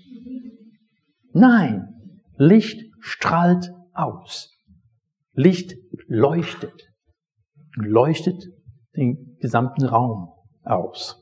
Nein, 1.33 1.89
Licht 2.37 2.91
strahlt 3.01 3.71
aus. 3.95 4.51
Licht 5.33 5.75
leuchtet. 6.07 6.89
Leuchtet 7.75 8.49
den 8.97 9.39
gesamten 9.41 9.87
Raum 9.87 10.29
aus. 10.63 11.19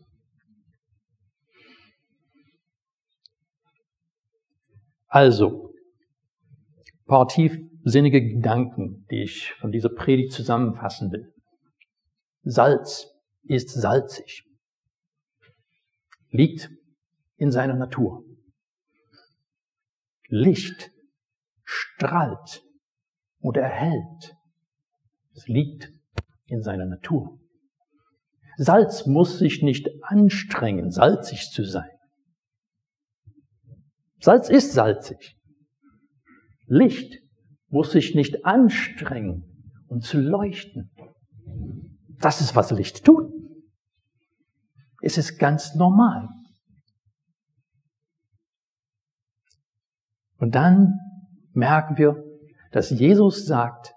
Also, 5.06 5.72
paar 7.06 7.26
tiefsinnige 7.26 8.22
Gedanken, 8.22 9.06
die 9.10 9.22
ich 9.22 9.52
von 9.54 9.72
dieser 9.72 9.88
Predigt 9.88 10.32
zusammenfassen 10.32 11.10
will. 11.10 11.32
Salz 12.42 13.06
ist 13.42 13.70
salzig, 13.70 14.44
liegt 16.30 16.70
in 17.36 17.50
seiner 17.50 17.74
Natur. 17.74 18.24
Licht 20.28 20.90
strahlt 21.64 22.62
und 23.40 23.56
erhält. 23.56 24.36
Es 25.34 25.48
liegt 25.48 25.90
in 26.46 26.62
seiner 26.62 26.86
Natur. 26.86 27.38
Salz 28.56 29.06
muss 29.06 29.38
sich 29.38 29.62
nicht 29.62 29.88
anstrengen, 30.02 30.90
salzig 30.90 31.50
zu 31.50 31.64
sein. 31.64 31.90
Salz 34.20 34.50
ist 34.50 34.72
salzig. 34.72 35.36
Licht 36.66 37.22
muss 37.68 37.92
sich 37.92 38.14
nicht 38.14 38.44
anstrengen, 38.44 39.82
um 39.88 40.00
zu 40.00 40.18
leuchten. 40.20 40.90
Das 42.20 42.40
ist, 42.40 42.54
was 42.54 42.70
Licht 42.70 43.04
tut. 43.04 43.32
Es 45.02 45.16
ist 45.16 45.38
ganz 45.38 45.74
normal. 45.74 46.28
Und 50.36 50.54
dann 50.54 50.98
merken 51.52 51.96
wir, 51.96 52.22
dass 52.72 52.90
Jesus 52.90 53.46
sagt, 53.46 53.94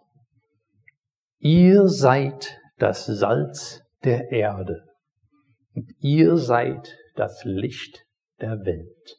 ihr 1.39 1.87
seid 1.87 2.59
das 2.77 3.05
Salz 3.05 3.81
der 4.03 4.31
Erde. 4.31 4.83
Und 5.75 5.91
ihr 5.99 6.37
seid 6.37 6.95
das 7.15 7.43
Licht 7.43 8.05
der 8.39 8.65
Welt. 8.65 9.17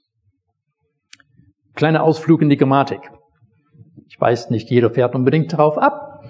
Kleiner 1.75 2.03
Ausflug 2.03 2.43
in 2.43 2.49
die 2.49 2.57
Grammatik. 2.57 3.01
Ich 4.07 4.21
weiß, 4.21 4.51
nicht 4.51 4.71
jeder 4.71 4.91
fährt 4.91 5.15
unbedingt 5.15 5.53
darauf 5.53 5.77
ab, 5.79 6.23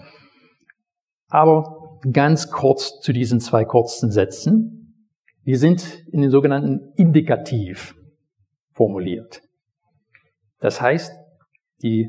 aber 1.28 1.83
ganz 2.12 2.50
kurz 2.50 3.00
zu 3.00 3.12
diesen 3.12 3.40
zwei 3.40 3.64
kurzen 3.64 4.10
Sätzen. 4.10 5.06
Die 5.46 5.56
sind 5.56 6.04
in 6.12 6.22
den 6.22 6.30
sogenannten 6.30 6.92
Indikativ 6.96 7.94
formuliert. 8.72 9.42
Das 10.60 10.80
heißt, 10.80 11.12
die 11.82 12.08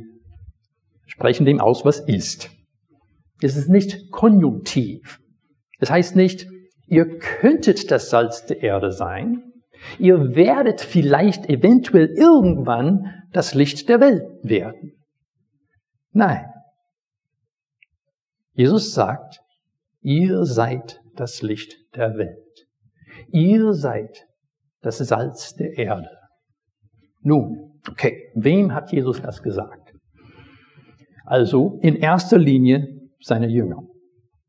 sprechen 1.06 1.46
dem 1.46 1.60
aus, 1.60 1.86
was 1.86 2.00
ist. 2.00 2.50
Es 3.42 3.58
ist 3.58 3.70
nicht 3.70 4.12
konjunktiv. 4.12 5.20
Das 5.80 5.90
heißt 5.90 6.16
nicht, 6.16 6.48
ihr 6.88 7.18
könntet 7.20 7.92
das 7.92 8.10
Salz 8.10 8.46
der 8.46 8.62
Erde 8.62 8.92
sein, 8.92 9.44
ihr 10.00 10.36
werdet 10.36 10.82
vielleicht 10.82 11.50
eventuell 11.50 12.08
irgendwann 12.16 13.24
das 13.34 13.54
Licht 13.54 13.90
der 13.90 14.00
Welt 14.00 14.24
werden. 14.44 14.94
Nein. 16.12 16.46
Jesus 18.54 18.94
sagt, 18.94 19.42
ihr 20.06 20.46
seid 20.46 21.02
das 21.16 21.42
Licht 21.42 21.76
der 21.96 22.18
Welt. 22.18 22.68
Ihr 23.32 23.74
seid 23.74 24.26
das 24.82 25.00
Salz 25.00 25.56
der 25.56 25.78
Erde. 25.78 26.10
Nun, 27.22 27.66
Okay, 27.92 28.32
wem 28.34 28.74
hat 28.74 28.92
Jesus 28.92 29.22
das 29.22 29.44
gesagt? 29.44 29.94
Also 31.26 31.78
in 31.82 31.96
erster 31.96 32.38
Linie 32.38 32.88
seine 33.20 33.48
Jünger. 33.48 33.84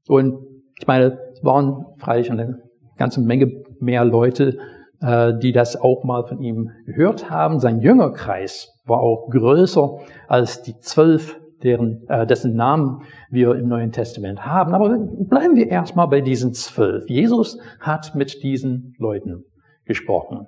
Und 0.09 0.39
ich 0.79 0.87
meine, 0.87 1.19
es 1.33 1.45
waren 1.45 1.85
freilich 1.99 2.31
eine 2.31 2.59
ganze 2.97 3.21
Menge 3.21 3.51
mehr 3.81 4.05
Leute, 4.05 4.59
äh, 5.01 5.35
die 5.39 5.53
das 5.53 5.77
auch 5.77 6.05
mal 6.05 6.25
von 6.27 6.41
ihm 6.41 6.71
gehört 6.87 7.31
haben. 7.31 7.61
Sein 7.61 7.81
Jüngerkreis 7.81 8.69
war 8.87 9.01
auch 9.01 9.29
größer 9.31 9.99
als 10.29 10.63
die 10.63 10.77
zwölf, 10.79 11.39
deren, 11.63 12.07
äh, 12.09 12.27
dessen 12.27 12.55
Namen 12.55 13.03
wir 13.31 13.55
im 13.55 13.69
Neuen 13.69 13.93
Testament 13.93 14.45
haben. 14.45 14.75
Aber 14.75 14.99
bleiben 14.99 15.57
wir 15.57 15.69
erstmal 15.69 16.09
bei 16.09 16.21
diesen 16.21 16.53
zwölf. 16.53 17.09
Jesus 17.09 17.59
hat 17.81 18.15
mit 18.15 18.43
diesen 18.43 18.95
Leuten 18.99 19.45
gesprochen. 19.85 20.47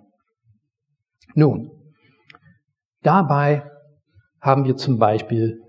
Nun, 1.34 1.70
dabei 3.02 3.64
haben 4.40 4.64
wir 4.64 4.76
zum 4.76 4.98
Beispiel 4.98 5.60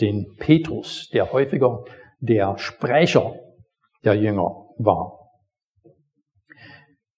den 0.00 0.26
Petrus, 0.38 1.08
der 1.12 1.32
häufiger 1.32 1.84
der 2.20 2.58
Sprecher 2.58 3.34
der 4.04 4.14
Jünger 4.14 4.66
war. 4.78 5.26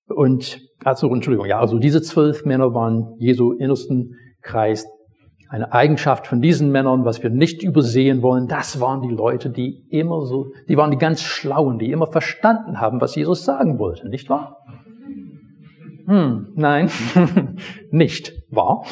Und, 0.06 0.60
also, 0.84 1.12
Entschuldigung, 1.12 1.46
ja, 1.46 1.60
also 1.60 1.78
diese 1.78 2.00
zwölf 2.02 2.44
Männer 2.44 2.72
waren 2.72 3.14
Jesu 3.18 3.52
innersten 3.52 4.14
Kreis. 4.42 4.86
Eine 5.48 5.72
Eigenschaft 5.72 6.26
von 6.26 6.40
diesen 6.40 6.70
Männern, 6.70 7.04
was 7.04 7.22
wir 7.22 7.30
nicht 7.30 7.62
übersehen 7.62 8.22
wollen, 8.22 8.48
das 8.48 8.80
waren 8.80 9.00
die 9.00 9.14
Leute, 9.14 9.50
die 9.50 9.86
immer 9.88 10.26
so, 10.26 10.52
die 10.68 10.76
waren 10.76 10.90
die 10.90 10.98
ganz 10.98 11.22
Schlauen, 11.22 11.78
die 11.78 11.90
immer 11.90 12.06
verstanden 12.06 12.80
haben, 12.80 13.00
was 13.00 13.14
Jesus 13.14 13.44
sagen 13.44 13.78
wollte, 13.78 14.08
nicht 14.08 14.28
wahr? 14.28 14.58
Hm, 16.06 16.52
nein, 16.54 16.90
nicht 17.90 18.32
wahr? 18.50 18.84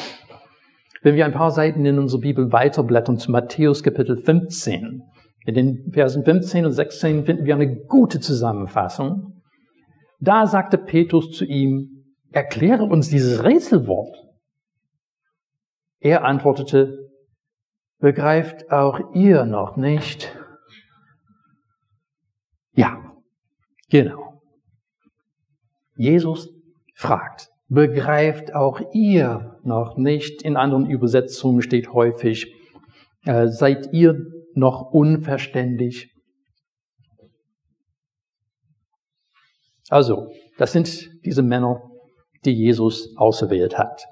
Wenn 1.03 1.15
wir 1.15 1.25
ein 1.25 1.33
paar 1.33 1.51
Seiten 1.51 1.85
in 1.85 1.99
unserer 1.99 2.21
Bibel 2.21 2.51
weiterblättern 2.51 3.17
zu 3.17 3.31
Matthäus 3.31 3.83
Kapitel 3.83 4.17
15, 4.17 5.03
in 5.45 5.53
den 5.53 5.91
Versen 5.93 6.25
15 6.25 6.65
und 6.65 6.71
16 6.71 7.25
finden 7.25 7.45
wir 7.45 7.55
eine 7.55 7.75
gute 7.85 8.19
Zusammenfassung 8.19 9.37
da 10.19 10.47
sagte 10.47 10.77
Petrus 10.77 11.31
zu 11.31 11.45
ihm, 11.45 12.05
erkläre 12.31 12.83
uns 12.83 13.09
dieses 13.09 13.43
Rätselwort. 13.43 14.15
Er 15.99 16.23
antwortete, 16.23 17.09
begreift 17.99 18.71
auch 18.71 19.13
ihr 19.13 19.45
noch 19.45 19.77
nicht? 19.77 20.35
Ja, 22.73 23.15
genau. 23.89 24.41
Jesus 25.95 26.49
fragt, 26.95 27.49
begreift 27.67 28.53
auch 28.53 28.79
ihr 28.93 29.59
noch 29.63 29.97
nicht? 29.97 30.43
In 30.43 30.55
anderen 30.55 30.89
Übersetzungen 30.89 31.61
steht 31.61 31.91
häufig, 31.91 32.53
äh, 33.25 33.47
seid 33.47 33.93
ihr 33.93 34.19
noch 34.53 34.91
unverständlich? 34.91 36.13
Also, 39.89 40.31
das 40.57 40.73
sind 40.73 41.09
diese 41.25 41.41
Männer, 41.41 41.81
die 42.45 42.53
Jesus 42.53 43.15
auserwählt 43.17 43.77
hat. 43.77 44.05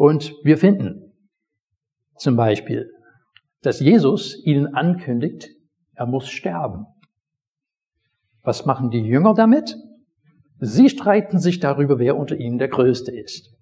Und 0.00 0.34
wir 0.44 0.56
finden 0.56 1.12
zum 2.16 2.34
Beispiel, 2.34 2.90
dass 3.60 3.80
Jesus 3.80 4.34
ihnen 4.46 4.74
ankündigt, 4.74 5.50
er 5.92 6.06
muss 6.06 6.30
sterben. 6.30 6.86
Was 8.42 8.64
machen 8.64 8.88
die 8.88 9.02
Jünger 9.02 9.34
damit? 9.34 9.76
Sie 10.58 10.88
streiten 10.88 11.38
sich 11.38 11.60
darüber, 11.60 11.98
wer 11.98 12.16
unter 12.16 12.34
ihnen 12.34 12.56
der 12.56 12.68
Größte 12.68 13.14
ist. 13.14 13.54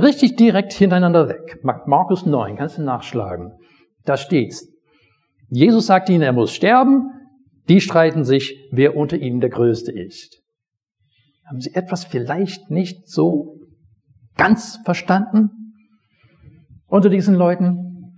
Richtig 0.00 0.34
direkt 0.34 0.72
hintereinander 0.72 1.28
weg. 1.28 1.60
Markus 1.62 2.26
9, 2.26 2.56
kannst 2.56 2.78
du 2.78 2.82
nachschlagen. 2.82 3.52
Da 4.04 4.16
steht's. 4.16 4.66
Jesus 5.48 5.86
sagt 5.86 6.08
ihnen, 6.08 6.22
er 6.22 6.32
muss 6.32 6.52
sterben. 6.52 7.12
Die 7.68 7.80
streiten 7.80 8.24
sich, 8.24 8.68
wer 8.72 8.96
unter 8.96 9.16
ihnen 9.16 9.38
der 9.38 9.50
Größte 9.50 9.92
ist. 9.92 10.42
Haben 11.48 11.60
Sie 11.60 11.72
etwas 11.72 12.04
vielleicht 12.04 12.68
nicht 12.68 13.08
so 13.08 13.60
ganz 14.36 14.80
verstanden? 14.84 15.50
Unter 16.86 17.08
diesen 17.08 17.34
Leuten 17.34 18.14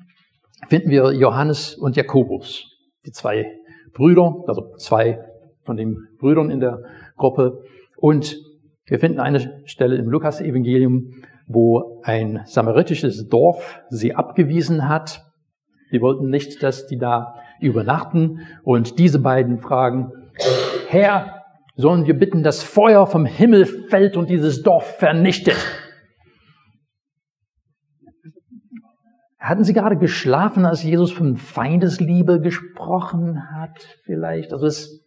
finden 0.68 0.90
wir 0.90 1.12
Johannes 1.12 1.74
und 1.74 1.96
Jakobus, 1.96 2.64
die 3.06 3.12
zwei 3.12 3.46
Brüder, 3.92 4.44
also 4.46 4.74
zwei 4.76 5.18
von 5.64 5.76
den 5.76 5.96
Brüdern 6.18 6.50
in 6.50 6.60
der 6.60 6.82
Gruppe. 7.16 7.62
Und 7.96 8.36
wir 8.86 8.98
finden 8.98 9.20
eine 9.20 9.62
Stelle 9.64 9.96
im 9.96 10.08
Lukas-Evangelium, 10.08 11.14
wo 11.46 12.00
ein 12.02 12.42
samaritisches 12.44 13.28
Dorf 13.28 13.80
sie 13.88 14.14
abgewiesen 14.14 14.88
hat. 14.88 15.24
Sie 15.90 16.00
wollten 16.00 16.28
nicht, 16.28 16.62
dass 16.62 16.86
die 16.86 16.98
da 16.98 17.34
übernachten 17.60 18.40
und 18.62 18.98
diese 18.98 19.18
beiden 19.18 19.60
fragen, 19.60 20.12
Herr, 20.88 21.42
sollen 21.76 22.06
wir 22.06 22.18
bitten, 22.18 22.42
dass 22.42 22.62
Feuer 22.62 23.06
vom 23.06 23.24
Himmel 23.26 23.66
fällt 23.66 24.16
und 24.16 24.30
dieses 24.30 24.62
Dorf 24.62 24.96
vernichtet? 24.98 25.56
Hatten 29.46 29.62
Sie 29.62 29.74
gerade 29.74 29.96
geschlafen, 29.96 30.66
als 30.66 30.82
Jesus 30.82 31.12
von 31.12 31.36
Feindesliebe 31.36 32.40
gesprochen 32.40 33.48
hat, 33.52 33.78
vielleicht? 34.02 34.52
Also 34.52 34.66
es 34.66 35.04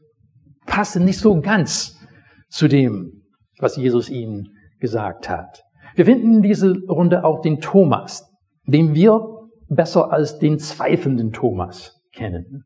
passte 0.66 1.02
nicht 1.02 1.20
so 1.20 1.42
ganz 1.42 2.00
zu 2.48 2.70
dem, 2.70 3.24
was 3.60 3.76
Jesus 3.76 4.10
ihnen 4.10 4.48
gesagt 4.80 5.30
hat. 5.30 5.64
Wir 5.94 6.06
finden 6.06 6.36
in 6.36 6.42
dieser 6.42 6.74
Runde 6.88 7.26
auch 7.26 7.42
den 7.42 7.60
Thomas, 7.60 8.32
den 8.66 8.96
wir 8.96 9.20
besser 9.68 10.14
als 10.14 10.40
den 10.40 10.58
zweifelnden 10.58 11.34
Thomas 11.34 12.00
kennen. 12.14 12.64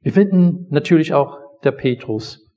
Wir 0.00 0.14
finden 0.14 0.68
natürlich 0.70 1.12
auch 1.12 1.36
der 1.64 1.72
Petrus, 1.72 2.50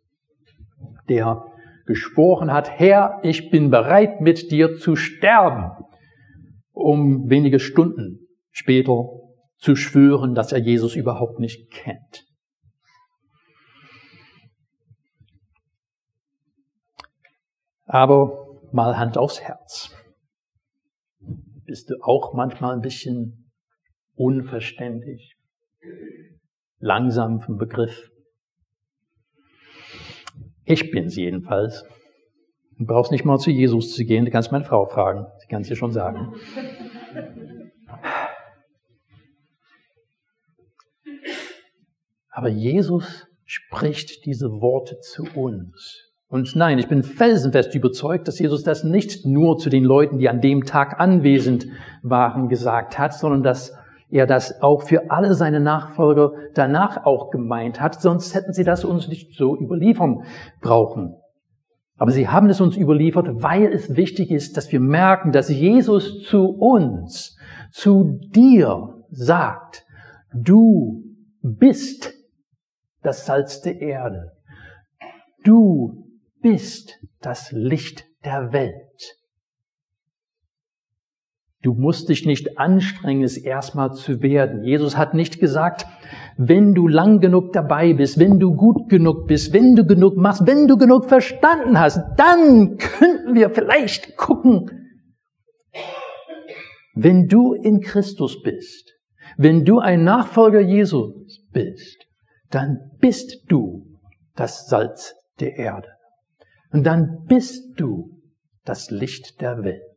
der 1.10 1.44
geschworen 1.86 2.54
hat, 2.54 2.80
Herr, 2.80 3.20
ich 3.24 3.50
bin 3.50 3.70
bereit 3.70 4.22
mit 4.22 4.52
dir 4.52 4.78
zu 4.78 4.96
sterben, 4.96 5.72
um 6.76 7.30
wenige 7.30 7.60
Stunden 7.60 8.28
später 8.52 9.10
zu 9.58 9.76
schwören, 9.76 10.36
dass 10.36 10.52
er 10.52 10.60
Jesus 10.60 10.96
überhaupt 10.96 11.40
nicht 11.40 11.72
kennt. 11.72 12.28
Aber 17.86 18.62
mal 18.72 18.98
Hand 18.98 19.18
aufs 19.18 19.42
Herz. 19.42 19.96
Bist 21.66 21.90
du 21.90 21.96
auch 22.02 22.34
manchmal 22.34 22.76
ein 22.76 22.82
bisschen 22.82 23.52
unverständlich? 24.16 25.36
langsam 26.86 27.42
vom 27.42 27.58
Begriff. 27.58 28.12
Ich 30.66 30.92
bin's 30.92 31.16
jedenfalls. 31.16 31.84
Du 32.78 32.86
brauchst 32.86 33.12
nicht 33.12 33.24
mal 33.24 33.38
zu 33.38 33.52
Jesus 33.52 33.96
zu 33.96 34.04
gehen, 34.04 34.26
du 34.26 34.32
kannst 34.32 34.52
meine 34.52 34.66
Frau 34.66 34.86
fragen. 34.86 35.26
Sie 35.40 35.48
kann 35.48 35.62
es 35.62 35.68
dir 35.70 35.78
schon 35.78 35.92
sagen. 35.92 36.34
Aber 42.30 42.50
Jesus 42.50 43.28
spricht 43.46 44.26
diese 44.26 44.50
Worte 44.50 45.00
zu 45.00 45.24
uns. 45.36 46.12
Und 46.28 46.54
nein, 46.56 46.80
ich 46.80 46.90
bin 46.90 47.04
felsenfest 47.04 47.74
überzeugt, 47.76 48.28
dass 48.28 48.40
Jesus 48.40 48.64
das 48.64 48.84
nicht 48.84 49.26
nur 49.26 49.58
zu 49.58 49.70
den 49.70 49.86
Leuten, 49.86 50.18
die 50.18 50.28
an 50.28 50.42
dem 50.42 50.66
Tag 50.66 51.00
anwesend 51.00 51.68
waren, 52.04 52.50
gesagt 52.50 53.00
hat, 53.00 53.14
sondern 53.14 53.42
dass 53.42 53.74
er 54.10 54.26
das 54.26 54.62
auch 54.62 54.84
für 54.84 55.12
alle 55.12 55.34
seine 55.34 55.62
Nachfolger 55.62 56.34
danach 56.54 57.06
auch 57.06 57.30
gemeint 57.30 57.80
hat, 57.80 58.02
sonst 58.02 58.36
hätten 58.36 58.52
sie 58.52 58.66
das 58.66 58.84
uns 58.84 59.08
nicht 59.08 59.34
so 59.36 59.56
überliefern 59.58 60.24
brauchen. 60.62 61.16
Aber 61.98 62.12
sie 62.12 62.28
haben 62.28 62.50
es 62.50 62.60
uns 62.60 62.76
überliefert, 62.76 63.28
weil 63.42 63.72
es 63.72 63.96
wichtig 63.96 64.32
ist, 64.32 64.58
dass 64.58 64.72
wir 64.72 64.82
merken, 64.82 65.32
dass 65.32 65.50
Jesus 65.50 66.24
zu 66.24 66.50
uns, 66.50 67.38
zu 67.72 68.20
dir 68.34 69.04
sagt, 69.10 69.86
du 70.34 71.04
bist 71.42 72.14
das 73.02 73.26
Salz 73.26 73.62
der 73.62 73.80
Erde. 73.80 74.32
Du 75.44 76.10
bist 76.42 77.00
das 77.22 77.52
Licht 77.52 78.06
der 78.26 78.52
Welt. 78.52 78.85
Du 81.66 81.74
musst 81.74 82.10
dich 82.10 82.28
nicht 82.28 82.60
anstrengen, 82.60 83.24
es 83.24 83.38
erstmal 83.38 83.92
zu 83.92 84.22
werden. 84.22 84.64
Jesus 84.64 84.98
hat 84.98 85.16
nicht 85.16 85.40
gesagt, 85.40 85.88
wenn 86.38 86.76
du 86.76 86.88
lang 86.88 87.22
genug 87.22 87.54
dabei 87.54 87.94
bist, 87.94 88.20
wenn 88.20 88.40
du 88.40 88.54
gut 88.54 88.88
genug 88.88 89.26
bist, 89.26 89.52
wenn 89.52 89.76
du 89.76 89.84
genug 89.84 90.16
machst, 90.16 90.46
wenn 90.46 90.68
du 90.68 90.78
genug 90.78 91.06
verstanden 91.06 91.80
hast, 91.80 92.00
dann 92.18 92.78
könnten 92.78 93.34
wir 93.34 93.50
vielleicht 93.50 94.16
gucken. 94.16 94.70
Wenn 96.94 97.26
du 97.26 97.54
in 97.54 97.82
Christus 97.82 98.44
bist, 98.44 98.94
wenn 99.36 99.66
du 99.66 99.80
ein 99.80 100.04
Nachfolger 100.04 100.62
Jesus 100.62 101.42
bist, 101.52 102.06
dann 102.52 102.78
bist 103.00 103.44
du 103.48 103.88
das 104.36 104.68
Salz 104.68 105.16
der 105.40 105.58
Erde. 105.58 105.88
Und 106.72 106.84
dann 106.84 107.26
bist 107.28 107.80
du 107.80 108.22
das 108.66 108.92
Licht 108.92 109.42
der 109.42 109.64
Welt. 109.64 109.95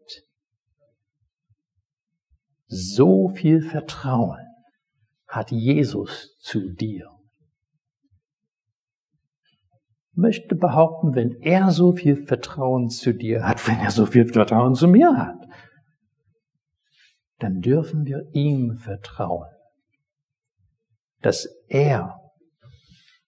So 2.69 3.29
viel 3.29 3.63
Vertrauen 3.63 4.47
hat 5.27 5.51
Jesus 5.51 6.37
zu 6.41 6.71
dir. 6.75 7.11
Möchte 10.13 10.55
behaupten, 10.55 11.15
wenn 11.15 11.33
er 11.41 11.71
so 11.71 11.93
viel 11.93 12.27
Vertrauen 12.27 12.91
zu 12.91 13.15
dir 13.15 13.47
hat, 13.47 13.67
wenn 13.67 13.79
er 13.79 13.91
so 13.91 14.05
viel 14.05 14.27
Vertrauen 14.27 14.75
zu 14.75 14.87
mir 14.87 15.17
hat, 15.17 15.39
dann 17.39 17.61
dürfen 17.61 18.05
wir 18.05 18.29
ihm 18.33 18.79
vertrauen, 18.79 19.49
dass 21.23 21.49
er 21.69 22.19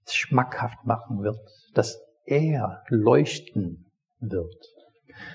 es 0.04 0.14
schmackhaft 0.14 0.84
machen 0.84 1.22
wird, 1.22 1.38
dass 1.74 1.98
er 2.26 2.82
leuchten 2.88 3.90
wird. 4.18 4.66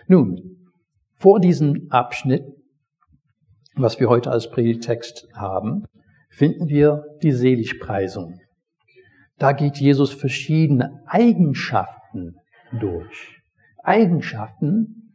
Nun, 0.08 0.72
vor 1.14 1.40
diesem 1.40 1.88
Abschnitt, 1.90 2.44
was 3.76 4.00
wir 4.00 4.10
heute 4.10 4.32
als 4.32 4.50
Predigtext 4.50 5.28
haben, 5.34 5.86
finden 6.30 6.68
wir 6.68 7.06
die 7.22 7.32
Seligpreisung. 7.32 8.40
Da 9.38 9.52
geht 9.52 9.78
Jesus 9.78 10.14
verschiedene 10.14 11.02
Eigenschaften 11.08 12.36
durch. 12.80 13.42
Eigenschaften, 13.84 15.14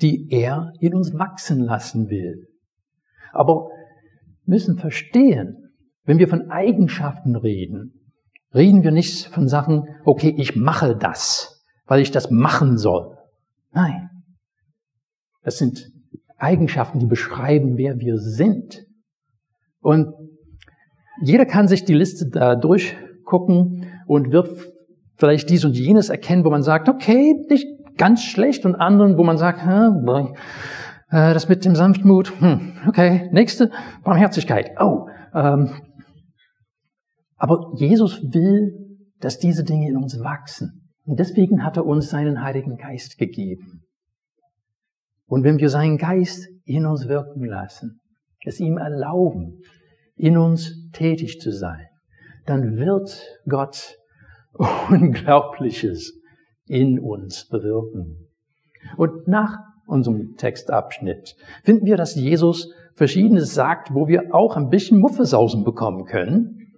die 0.00 0.28
er 0.30 0.72
in 0.80 0.94
uns 0.94 1.14
wachsen 1.14 1.60
lassen 1.60 2.08
will. 2.08 2.48
Aber 3.32 3.68
müssen 4.44 4.78
verstehen, 4.78 5.74
wenn 6.04 6.18
wir 6.18 6.28
von 6.28 6.50
Eigenschaften 6.50 7.36
reden, 7.36 8.10
reden 8.54 8.82
wir 8.82 8.90
nicht 8.90 9.26
von 9.28 9.48
Sachen, 9.48 9.88
okay, 10.04 10.34
ich 10.36 10.56
mache 10.56 10.96
das, 10.96 11.64
weil 11.86 12.00
ich 12.00 12.10
das 12.10 12.30
machen 12.30 12.78
soll. 12.78 13.16
Nein. 13.72 14.10
Das 15.42 15.58
sind 15.58 15.92
Eigenschaften, 16.42 16.98
die 16.98 17.06
beschreiben, 17.06 17.76
wer 17.76 17.98
wir 17.98 18.18
sind. 18.18 18.84
Und 19.80 20.12
jeder 21.22 21.46
kann 21.46 21.68
sich 21.68 21.84
die 21.84 21.94
Liste 21.94 22.28
da 22.28 22.56
durchgucken 22.56 23.86
und 24.06 24.32
wird 24.32 24.48
vielleicht 25.16 25.50
dies 25.50 25.64
und 25.64 25.76
jenes 25.76 26.08
erkennen, 26.08 26.44
wo 26.44 26.50
man 26.50 26.62
sagt, 26.62 26.88
okay, 26.88 27.34
nicht 27.48 27.66
ganz 27.96 28.22
schlecht 28.22 28.64
und 28.64 28.74
anderen, 28.74 29.16
wo 29.18 29.22
man 29.22 29.38
sagt, 29.38 29.64
hm, 29.64 30.34
das 31.10 31.48
mit 31.48 31.64
dem 31.64 31.76
Sanftmut, 31.76 32.32
hm, 32.40 32.72
okay, 32.88 33.28
nächste, 33.32 33.70
Barmherzigkeit, 34.02 34.72
oh. 34.80 35.06
Ähm, 35.34 35.70
aber 37.36 37.72
Jesus 37.76 38.22
will, 38.22 38.98
dass 39.20 39.38
diese 39.38 39.64
Dinge 39.64 39.88
in 39.88 39.96
uns 39.96 40.18
wachsen. 40.20 40.90
Und 41.04 41.18
deswegen 41.18 41.64
hat 41.64 41.76
er 41.76 41.86
uns 41.86 42.10
seinen 42.10 42.42
Heiligen 42.42 42.76
Geist 42.76 43.18
gegeben. 43.18 43.84
Und 45.32 45.44
wenn 45.44 45.58
wir 45.58 45.70
seinen 45.70 45.96
Geist 45.96 46.46
in 46.66 46.84
uns 46.84 47.08
wirken 47.08 47.46
lassen, 47.46 48.02
es 48.44 48.60
ihm 48.60 48.76
erlauben, 48.76 49.62
in 50.14 50.36
uns 50.36 50.90
tätig 50.92 51.40
zu 51.40 51.50
sein, 51.50 51.86
dann 52.44 52.76
wird 52.76 53.40
Gott 53.48 53.96
Unglaubliches 54.90 56.20
in 56.66 57.00
uns 57.00 57.48
bewirken. 57.48 58.28
Und 58.98 59.26
nach 59.26 59.56
unserem 59.86 60.36
Textabschnitt 60.36 61.34
finden 61.64 61.86
wir, 61.86 61.96
dass 61.96 62.14
Jesus 62.14 62.70
Verschiedenes 62.94 63.54
sagt, 63.54 63.94
wo 63.94 64.08
wir 64.08 64.34
auch 64.34 64.58
ein 64.58 64.68
bisschen 64.68 65.00
Muffesausen 65.00 65.64
bekommen 65.64 66.04
können. 66.04 66.74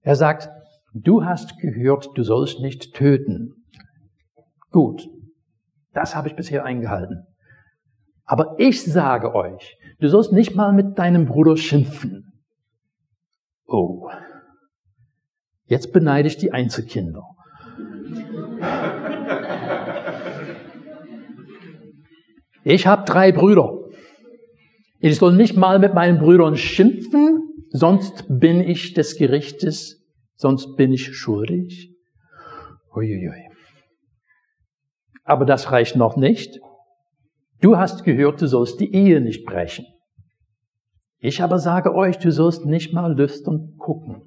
Er 0.00 0.16
sagt, 0.16 0.48
du 0.94 1.22
hast 1.22 1.58
gehört, 1.58 2.08
du 2.14 2.22
sollst 2.22 2.60
nicht 2.60 2.94
töten. 2.94 3.52
Gut, 4.70 5.06
das 5.92 6.16
habe 6.16 6.28
ich 6.28 6.34
bisher 6.34 6.64
eingehalten. 6.64 7.26
Aber 8.24 8.56
ich 8.58 8.82
sage 8.82 9.34
euch, 9.34 9.76
du 10.00 10.08
sollst 10.08 10.32
nicht 10.32 10.54
mal 10.54 10.72
mit 10.72 10.98
deinem 10.98 11.26
Bruder 11.26 11.56
schimpfen. 11.56 12.32
Oh, 13.66 14.08
jetzt 15.66 15.92
beneide 15.92 16.28
ich 16.28 16.36
die 16.36 16.52
Einzelkinder. 16.52 17.22
Ich 22.62 22.86
habe 22.86 23.04
drei 23.04 23.30
Brüder. 23.30 23.78
Ich 25.00 25.16
soll 25.16 25.36
nicht 25.36 25.54
mal 25.54 25.78
mit 25.78 25.92
meinen 25.92 26.18
Brüdern 26.18 26.56
schimpfen, 26.56 27.42
sonst 27.68 28.24
bin 28.28 28.60
ich 28.60 28.94
des 28.94 29.16
Gerichtes, 29.16 30.02
sonst 30.34 30.76
bin 30.76 30.94
ich 30.94 31.14
schuldig. 31.14 31.94
Uiuiui. 32.94 33.50
Aber 35.24 35.44
das 35.44 35.70
reicht 35.72 35.96
noch 35.96 36.16
nicht. 36.16 36.58
Du 37.60 37.76
hast 37.76 38.04
gehört, 38.04 38.42
du 38.42 38.46
sollst 38.46 38.80
die 38.80 38.92
Ehe 38.92 39.20
nicht 39.20 39.44
brechen. 39.44 39.86
Ich 41.18 41.42
aber 41.42 41.58
sage 41.58 41.94
euch, 41.94 42.18
du 42.18 42.30
sollst 42.30 42.66
nicht 42.66 42.92
mal 42.92 43.16
lüstern 43.16 43.76
gucken. 43.78 44.22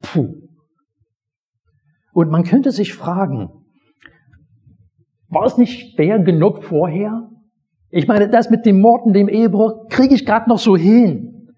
Puh. 0.00 0.34
Und 2.12 2.30
man 2.30 2.44
könnte 2.44 2.72
sich 2.72 2.92
fragen, 2.92 3.50
war 5.28 5.46
es 5.46 5.56
nicht 5.56 5.96
fair 5.96 6.18
genug 6.18 6.64
vorher? 6.64 7.30
Ich 7.90 8.08
meine, 8.08 8.28
das 8.28 8.50
mit 8.50 8.66
dem 8.66 8.80
Morden, 8.80 9.12
dem 9.12 9.28
Ehebruch, 9.28 9.88
kriege 9.88 10.14
ich 10.14 10.26
gerade 10.26 10.48
noch 10.48 10.58
so 10.58 10.76
hin. 10.76 11.54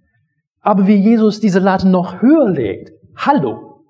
Aber 0.61 0.87
wie 0.87 0.97
Jesus 0.97 1.41
diese 1.41 1.59
Latte 1.59 1.89
noch 1.89 2.21
höher 2.21 2.51
legt, 2.51 2.93
hallo. 3.17 3.85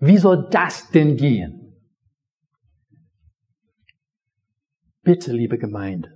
Wie 0.00 0.16
soll 0.16 0.48
das 0.50 0.90
denn 0.90 1.16
gehen? 1.16 1.57
Bitte, 5.08 5.32
liebe 5.32 5.56
Gemeinde, 5.56 6.10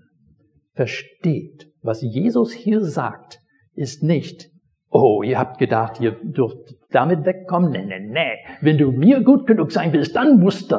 versteht, 0.74 1.72
was 1.80 2.02
Jesus 2.02 2.52
hier 2.52 2.84
sagt, 2.84 3.40
ist 3.72 4.02
nicht, 4.02 4.50
oh, 4.90 5.22
ihr 5.22 5.38
habt 5.38 5.56
gedacht, 5.56 5.98
ihr 5.98 6.22
dürft 6.22 6.74
damit 6.90 7.24
wegkommen. 7.24 7.70
Nee, 7.70 7.86
nee, 7.86 8.00
nee. 8.00 8.36
Wenn 8.60 8.76
du 8.76 8.92
mir 8.92 9.22
gut 9.22 9.46
genug 9.46 9.72
sein 9.72 9.94
willst, 9.94 10.14
dann 10.14 10.38
musst 10.38 10.70
du. 10.70 10.76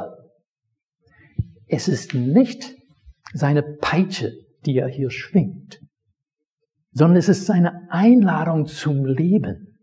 Es 1.65 1.87
ist 1.87 2.13
nicht 2.13 2.75
seine 3.33 3.63
Peitsche, 3.63 4.31
die 4.63 4.77
er 4.77 4.89
hier 4.89 5.09
schwingt, 5.09 5.79
sondern 6.91 7.17
es 7.17 7.29
ist 7.29 7.47
seine 7.47 7.89
Einladung 7.89 8.67
zum 8.67 9.07
Leben. 9.07 9.79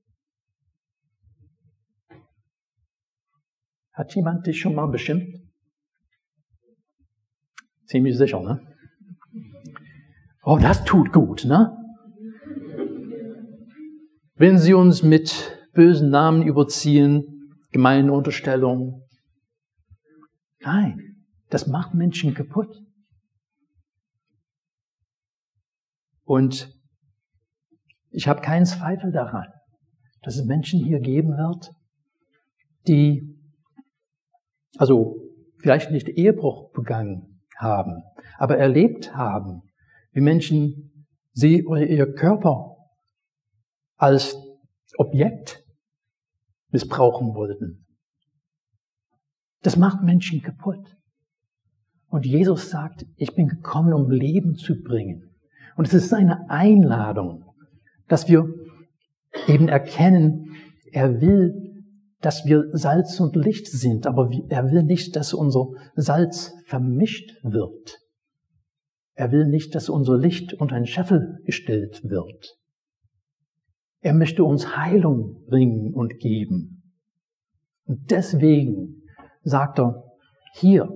Hat 3.93 4.15
jemand 4.15 4.47
dich 4.47 4.61
schon 4.61 4.77
mal 4.77 4.87
beschimpft? 4.87 5.40
Ziemlich 7.91 8.17
sicher, 8.17 8.41
ne? 8.41 8.61
Oh, 10.45 10.59
das 10.63 10.85
tut 10.85 11.13
gut, 11.13 11.45
ne? 11.45 11.77
Wenn 14.37 14.59
sie 14.59 14.75
uns 14.75 15.03
mit 15.03 15.59
bösen 15.73 16.09
Namen 16.09 16.45
überziehen, 16.45 17.51
gemeine 17.73 18.13
Unterstellungen. 18.13 19.03
Nein, 20.61 21.25
das 21.49 21.67
macht 21.67 21.93
Menschen 21.93 22.33
kaputt. 22.33 22.81
Und 26.23 26.73
ich 28.11 28.29
habe 28.29 28.41
keinen 28.41 28.67
Zweifel 28.67 29.11
daran, 29.11 29.49
dass 30.23 30.37
es 30.37 30.45
Menschen 30.45 30.85
hier 30.85 31.01
geben 31.01 31.31
wird, 31.31 31.73
die, 32.87 33.37
also 34.77 35.17
vielleicht 35.59 35.91
nicht 35.91 36.09
Ehebruch 36.09 36.71
begangen 36.71 37.30
haben, 37.61 38.03
aber 38.39 38.57
erlebt 38.59 39.15
haben, 39.15 39.63
wie 40.13 40.21
Menschen 40.21 41.07
sie 41.33 41.65
oder 41.65 41.87
ihr 41.87 42.13
Körper 42.13 42.77
als 43.97 44.37
Objekt 44.97 45.63
missbrauchen 46.71 47.35
wollten. 47.35 47.87
Das 49.63 49.77
macht 49.77 50.03
Menschen 50.03 50.43
kaputt. 50.43 50.97
Und 52.09 52.27
Jesus 52.27 52.71
sagt, 52.71 53.07
ich 53.17 53.35
bin 53.35 53.47
gekommen, 53.47 53.93
um 53.93 54.11
Leben 54.11 54.57
zu 54.57 54.83
bringen. 54.83 55.37
Und 55.77 55.87
es 55.87 55.95
ist 55.95 56.09
seine 56.09 56.51
Einladung, 56.51 57.45
dass 58.09 58.29
wir 58.29 58.53
eben 59.47 59.69
erkennen, 59.69 60.57
er 60.93 61.21
will 61.21 61.70
dass 62.21 62.45
wir 62.45 62.69
Salz 62.73 63.19
und 63.21 63.35
Licht 63.37 63.67
sind, 63.67 64.07
aber 64.07 64.31
er 64.49 64.71
will 64.71 64.83
nicht, 64.83 65.17
dass 65.17 65.33
unser 65.33 65.69
Salz 65.95 66.53
vermischt 66.67 67.33
wird. 67.43 67.99
Er 69.15 69.33
will 69.33 69.47
nicht, 69.47 69.75
dass 69.75 69.89
unser 69.89 70.17
Licht 70.17 70.55
unter 70.55 70.77
einen 70.77 70.87
Scheffel 70.87 71.41
gestellt 71.45 72.03
wird. 72.05 72.57
Er 74.01 74.15
möchte 74.15 74.45
uns 74.45 74.77
Heilung 74.77 75.45
bringen 75.47 75.93
und 75.93 76.19
geben. 76.19 76.95
Und 77.85 78.11
deswegen 78.11 79.03
sagt 79.43 79.79
er, 79.79 80.05
hier, 80.55 80.89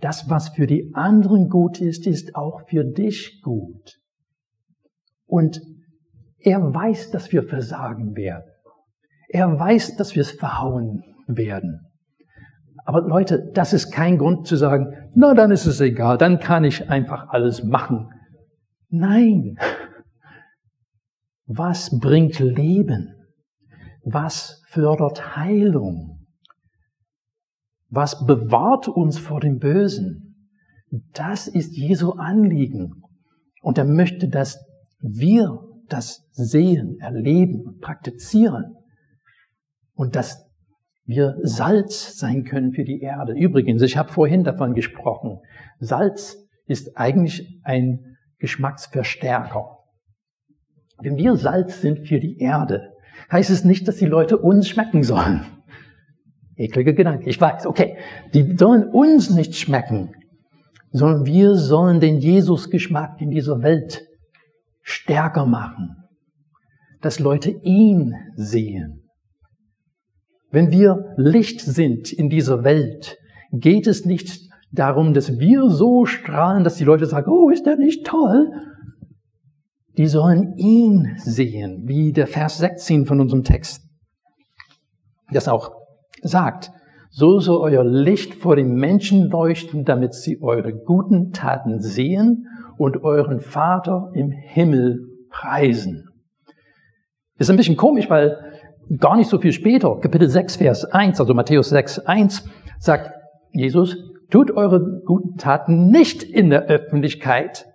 das, 0.00 0.28
was 0.28 0.50
für 0.50 0.66
die 0.66 0.90
anderen 0.94 1.48
gut 1.48 1.80
ist, 1.80 2.06
ist 2.06 2.34
auch 2.34 2.68
für 2.68 2.84
dich 2.84 3.40
gut. 3.42 3.98
Und 5.24 5.60
er 6.38 6.60
weiß, 6.60 7.10
dass 7.10 7.32
wir 7.32 7.42
versagen 7.44 8.14
werden. 8.14 8.53
Er 9.34 9.58
weiß, 9.58 9.96
dass 9.96 10.14
wir 10.14 10.22
es 10.22 10.30
verhauen 10.30 11.02
werden. 11.26 11.90
Aber 12.84 13.00
Leute, 13.00 13.50
das 13.52 13.72
ist 13.72 13.90
kein 13.90 14.16
Grund 14.16 14.46
zu 14.46 14.54
sagen, 14.54 14.94
na 15.16 15.34
dann 15.34 15.50
ist 15.50 15.66
es 15.66 15.80
egal, 15.80 16.18
dann 16.18 16.38
kann 16.38 16.62
ich 16.62 16.88
einfach 16.88 17.30
alles 17.30 17.64
machen. 17.64 18.12
Nein. 18.90 19.56
Was 21.46 21.98
bringt 21.98 22.38
Leben? 22.38 23.12
Was 24.04 24.62
fördert 24.68 25.36
Heilung? 25.36 26.28
Was 27.88 28.24
bewahrt 28.24 28.86
uns 28.86 29.18
vor 29.18 29.40
dem 29.40 29.58
Bösen? 29.58 30.52
Das 31.12 31.48
ist 31.48 31.76
Jesu 31.76 32.12
Anliegen. 32.12 33.02
Und 33.62 33.78
er 33.78 33.84
möchte, 33.84 34.28
dass 34.28 34.64
wir 35.00 35.58
das 35.88 36.24
sehen, 36.30 36.98
erleben 37.00 37.80
praktizieren. 37.80 38.76
Und 39.94 40.16
dass 40.16 40.44
wir 41.06 41.36
Salz 41.42 42.18
sein 42.18 42.44
können 42.44 42.72
für 42.72 42.84
die 42.84 43.00
Erde. 43.00 43.34
Übrigens, 43.34 43.82
ich 43.82 43.96
habe 43.96 44.12
vorhin 44.12 44.44
davon 44.44 44.74
gesprochen, 44.74 45.40
Salz 45.78 46.38
ist 46.66 46.96
eigentlich 46.96 47.60
ein 47.62 48.16
Geschmacksverstärker. 48.38 49.78
Wenn 51.00 51.16
wir 51.16 51.36
Salz 51.36 51.80
sind 51.80 52.08
für 52.08 52.20
die 52.20 52.38
Erde, 52.38 52.94
heißt 53.30 53.50
es 53.50 53.64
nicht, 53.64 53.86
dass 53.86 53.96
die 53.96 54.06
Leute 54.06 54.38
uns 54.38 54.68
schmecken 54.68 55.02
sollen. 55.02 55.44
Ekliger 56.56 56.92
Gedanke, 56.92 57.28
ich 57.28 57.40
weiß, 57.40 57.66
okay. 57.66 57.96
Die 58.32 58.56
sollen 58.56 58.88
uns 58.88 59.30
nicht 59.30 59.56
schmecken, 59.56 60.14
sondern 60.92 61.26
wir 61.26 61.56
sollen 61.56 62.00
den 62.00 62.18
Jesus-Geschmack 62.18 63.20
in 63.20 63.30
dieser 63.30 63.62
Welt 63.62 64.06
stärker 64.82 65.46
machen, 65.46 65.96
dass 67.00 67.18
Leute 67.18 67.50
ihn 67.50 68.14
sehen. 68.36 69.03
Wenn 70.54 70.70
wir 70.70 71.12
Licht 71.16 71.60
sind 71.62 72.12
in 72.12 72.30
dieser 72.30 72.62
Welt, 72.62 73.18
geht 73.50 73.88
es 73.88 74.04
nicht 74.04 74.48
darum, 74.70 75.12
dass 75.12 75.40
wir 75.40 75.68
so 75.68 76.04
strahlen, 76.04 76.62
dass 76.62 76.76
die 76.76 76.84
Leute 76.84 77.06
sagen, 77.06 77.28
oh, 77.28 77.50
ist 77.50 77.66
der 77.66 77.76
nicht 77.76 78.06
toll? 78.06 78.52
Die 79.98 80.06
sollen 80.06 80.56
ihn 80.56 81.16
sehen, 81.16 81.88
wie 81.88 82.12
der 82.12 82.28
Vers 82.28 82.58
16 82.58 83.04
von 83.04 83.20
unserem 83.20 83.42
Text 83.42 83.82
das 85.32 85.48
auch 85.48 85.72
sagt. 86.22 86.70
So 87.10 87.40
soll 87.40 87.58
euer 87.58 87.82
Licht 87.82 88.34
vor 88.34 88.54
den 88.54 88.74
Menschen 88.74 89.30
leuchten, 89.30 89.84
damit 89.84 90.14
sie 90.14 90.40
eure 90.40 90.72
guten 90.72 91.32
Taten 91.32 91.80
sehen 91.80 92.46
und 92.78 93.02
euren 93.02 93.40
Vater 93.40 94.12
im 94.14 94.30
Himmel 94.30 95.00
preisen. 95.30 96.08
Ist 97.38 97.50
ein 97.50 97.56
bisschen 97.56 97.76
komisch, 97.76 98.08
weil 98.08 98.53
gar 98.98 99.16
nicht 99.16 99.30
so 99.30 99.38
viel 99.38 99.52
später, 99.52 99.98
Kapitel 100.00 100.28
6, 100.28 100.56
Vers 100.56 100.84
1, 100.84 101.20
also 101.20 101.34
Matthäus 101.34 101.70
6, 101.70 102.00
1, 102.00 102.48
sagt 102.78 103.10
Jesus, 103.52 103.96
tut 104.30 104.50
eure 104.50 105.02
guten 105.04 105.36
Taten 105.36 105.90
nicht 105.90 106.22
in 106.22 106.50
der 106.50 106.64
Öffentlichkeit, 106.64 107.66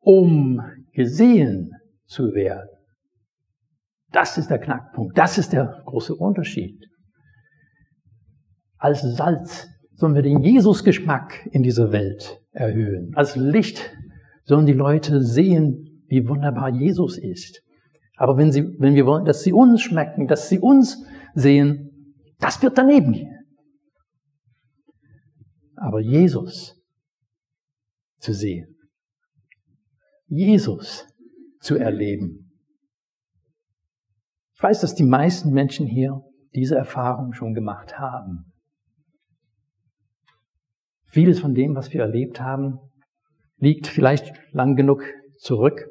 um 0.00 0.60
gesehen 0.92 1.72
zu 2.06 2.34
werden. 2.34 2.68
Das 4.10 4.38
ist 4.38 4.50
der 4.50 4.58
Knackpunkt. 4.58 5.18
Das 5.18 5.38
ist 5.38 5.52
der 5.52 5.82
große 5.84 6.14
Unterschied. 6.14 6.86
Als 8.78 9.02
Salz 9.02 9.68
sollen 9.94 10.14
wir 10.14 10.22
den 10.22 10.42
Jesus-Geschmack 10.42 11.46
in 11.50 11.62
dieser 11.62 11.92
Welt 11.92 12.40
erhöhen. 12.52 13.12
Als 13.14 13.36
Licht 13.36 13.96
sollen 14.44 14.66
die 14.66 14.72
Leute 14.72 15.22
sehen, 15.22 16.04
wie 16.06 16.26
wunderbar 16.26 16.70
Jesus 16.70 17.18
ist. 17.18 17.62
Aber 18.18 18.36
wenn, 18.36 18.50
sie, 18.50 18.74
wenn 18.80 18.96
wir 18.96 19.06
wollen, 19.06 19.24
dass 19.24 19.42
sie 19.42 19.52
uns 19.52 19.80
schmecken, 19.80 20.26
dass 20.26 20.48
sie 20.48 20.58
uns 20.58 21.06
sehen, 21.34 22.14
das 22.40 22.60
wird 22.60 22.76
daneben 22.76 23.12
gehen. 23.12 23.34
Aber 25.76 26.00
Jesus 26.00 26.82
zu 28.18 28.34
sehen, 28.34 28.76
Jesus 30.26 31.06
zu 31.60 31.76
erleben. 31.76 32.50
Ich 34.56 34.62
weiß, 34.64 34.80
dass 34.80 34.96
die 34.96 35.04
meisten 35.04 35.52
Menschen 35.52 35.86
hier 35.86 36.20
diese 36.56 36.74
Erfahrung 36.74 37.32
schon 37.34 37.54
gemacht 37.54 38.00
haben. 38.00 38.52
Vieles 41.06 41.38
von 41.38 41.54
dem, 41.54 41.76
was 41.76 41.92
wir 41.92 42.00
erlebt 42.00 42.40
haben, 42.40 42.80
liegt 43.58 43.86
vielleicht 43.86 44.34
lang 44.52 44.74
genug 44.74 45.04
zurück 45.36 45.88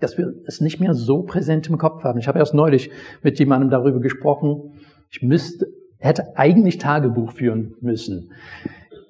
dass 0.00 0.16
wir 0.16 0.34
es 0.46 0.60
nicht 0.60 0.80
mehr 0.80 0.94
so 0.94 1.22
präsent 1.22 1.68
im 1.68 1.78
Kopf 1.78 2.04
haben. 2.04 2.18
Ich 2.18 2.28
habe 2.28 2.38
erst 2.38 2.54
neulich 2.54 2.90
mit 3.22 3.38
jemandem 3.38 3.70
darüber 3.70 4.00
gesprochen. 4.00 4.74
Ich 5.10 5.22
müsste, 5.22 5.66
hätte 5.98 6.36
eigentlich 6.36 6.78
Tagebuch 6.78 7.32
führen 7.32 7.74
müssen. 7.80 8.32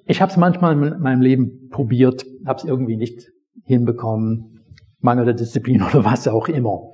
Ich 0.05 0.21
habe 0.21 0.31
es 0.31 0.37
manchmal 0.37 0.73
in 0.73 0.99
meinem 0.99 1.21
Leben 1.21 1.69
probiert, 1.69 2.25
habe 2.45 2.57
es 2.57 2.65
irgendwie 2.65 2.97
nicht 2.97 3.31
hinbekommen, 3.63 4.61
mangelnde 4.99 5.35
Disziplin 5.35 5.83
oder 5.89 6.03
was 6.03 6.27
auch 6.27 6.47
immer. 6.47 6.91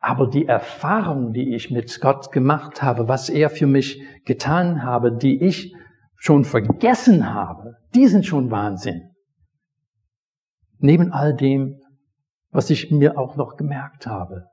Aber 0.00 0.28
die 0.28 0.46
Erfahrung, 0.46 1.32
die 1.32 1.54
ich 1.54 1.70
mit 1.70 2.00
Gott 2.00 2.30
gemacht 2.30 2.82
habe, 2.82 3.08
was 3.08 3.28
er 3.28 3.50
für 3.50 3.66
mich 3.66 4.02
getan 4.24 4.82
habe, 4.82 5.16
die 5.16 5.42
ich 5.42 5.74
schon 6.16 6.44
vergessen 6.44 7.32
habe, 7.32 7.76
die 7.94 8.06
sind 8.06 8.26
schon 8.26 8.50
Wahnsinn. 8.50 9.10
Neben 10.78 11.12
all 11.12 11.34
dem, 11.34 11.80
was 12.56 12.70
ich 12.70 12.90
mir 12.90 13.18
auch 13.18 13.36
noch 13.36 13.56
gemerkt 13.56 14.06
habe. 14.06 14.46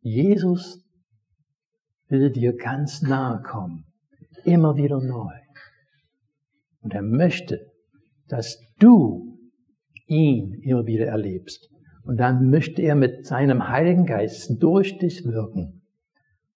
Jesus 0.00 0.84
will 2.08 2.32
dir 2.32 2.56
ganz 2.56 3.00
nahe 3.00 3.40
kommen, 3.42 3.84
immer 4.42 4.74
wieder 4.74 5.00
neu. 5.00 5.36
Und 6.80 6.94
er 6.94 7.02
möchte, 7.02 7.70
dass 8.26 8.58
du 8.80 9.38
ihn 10.08 10.54
immer 10.64 10.84
wieder 10.84 11.06
erlebst. 11.06 11.70
Und 12.02 12.16
dann 12.16 12.50
möchte 12.50 12.82
er 12.82 12.96
mit 12.96 13.24
seinem 13.24 13.68
Heiligen 13.68 14.04
Geist 14.04 14.60
durch 14.60 14.98
dich 14.98 15.24
wirken, 15.24 15.86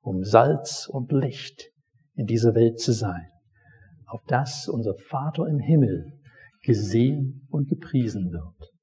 um 0.01 0.24
Salz 0.24 0.88
und 0.88 1.12
Licht 1.12 1.70
in 2.14 2.27
dieser 2.27 2.57
Welt 2.57 2.81
zu 2.81 2.90
sein, 2.90 3.29
auf 4.07 4.20
das 4.27 4.66
unser 4.68 4.96
Vater 5.09 5.46
im 5.46 5.61
Himmel 5.61 6.18
gesehen 6.64 7.46
und 7.51 7.68
gepriesen 7.68 8.33
wird. 8.33 8.77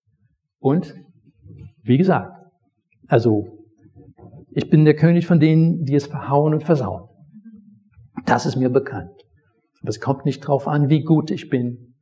Und, 0.60 0.96
wie 1.84 1.98
gesagt, 1.98 2.32
also, 3.08 3.60
ich 4.52 4.70
bin 4.70 4.86
der 4.86 4.96
König 4.96 5.28
von 5.28 5.40
denen, 5.40 5.84
die 5.84 5.96
es 5.96 6.08
verhauen 6.08 6.54
und 6.54 6.64
versauen. 6.64 7.10
Das 8.26 8.46
ist 8.46 8.56
mir 8.56 8.70
bekannt. 8.70 9.12
Aber 9.82 9.90
es 9.90 10.00
kommt 10.00 10.26
nicht 10.26 10.40
drauf 10.42 10.68
an, 10.68 10.90
wie 10.90 11.04
gut 11.04 11.30
ich 11.30 11.50
bin. 11.50 11.96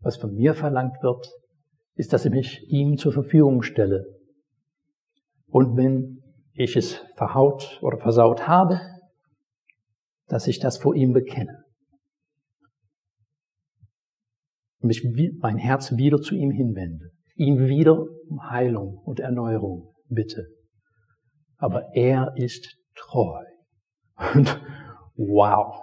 Was 0.00 0.16
von 0.16 0.34
mir 0.34 0.54
verlangt 0.54 1.02
wird, 1.02 1.30
ist, 1.94 2.12
dass 2.12 2.24
ich 2.24 2.32
mich 2.32 2.66
ihm 2.68 2.96
zur 2.96 3.12
Verfügung 3.12 3.62
stelle. 3.62 4.04
Und 5.48 5.76
wenn 5.76 6.22
ich 6.52 6.76
es 6.76 7.04
verhaut 7.16 7.78
oder 7.82 7.98
versaut 7.98 8.48
habe, 8.48 8.80
dass 10.26 10.48
ich 10.48 10.58
das 10.58 10.78
vor 10.78 10.94
ihm 10.94 11.12
bekenne. 11.12 11.65
Mich 14.86 15.06
mein 15.40 15.58
Herz 15.58 15.96
wieder 15.96 16.20
zu 16.20 16.34
ihm 16.34 16.50
hinwende, 16.50 17.10
ihn 17.34 17.68
wieder 17.68 17.98
um 18.28 18.50
Heilung 18.50 18.98
und 19.04 19.20
Erneuerung 19.20 19.94
bitte. 20.08 20.46
Aber 21.58 21.94
er 21.94 22.32
ist 22.36 22.76
treu. 22.94 23.42
Und 24.34 24.60
wow. 25.16 25.82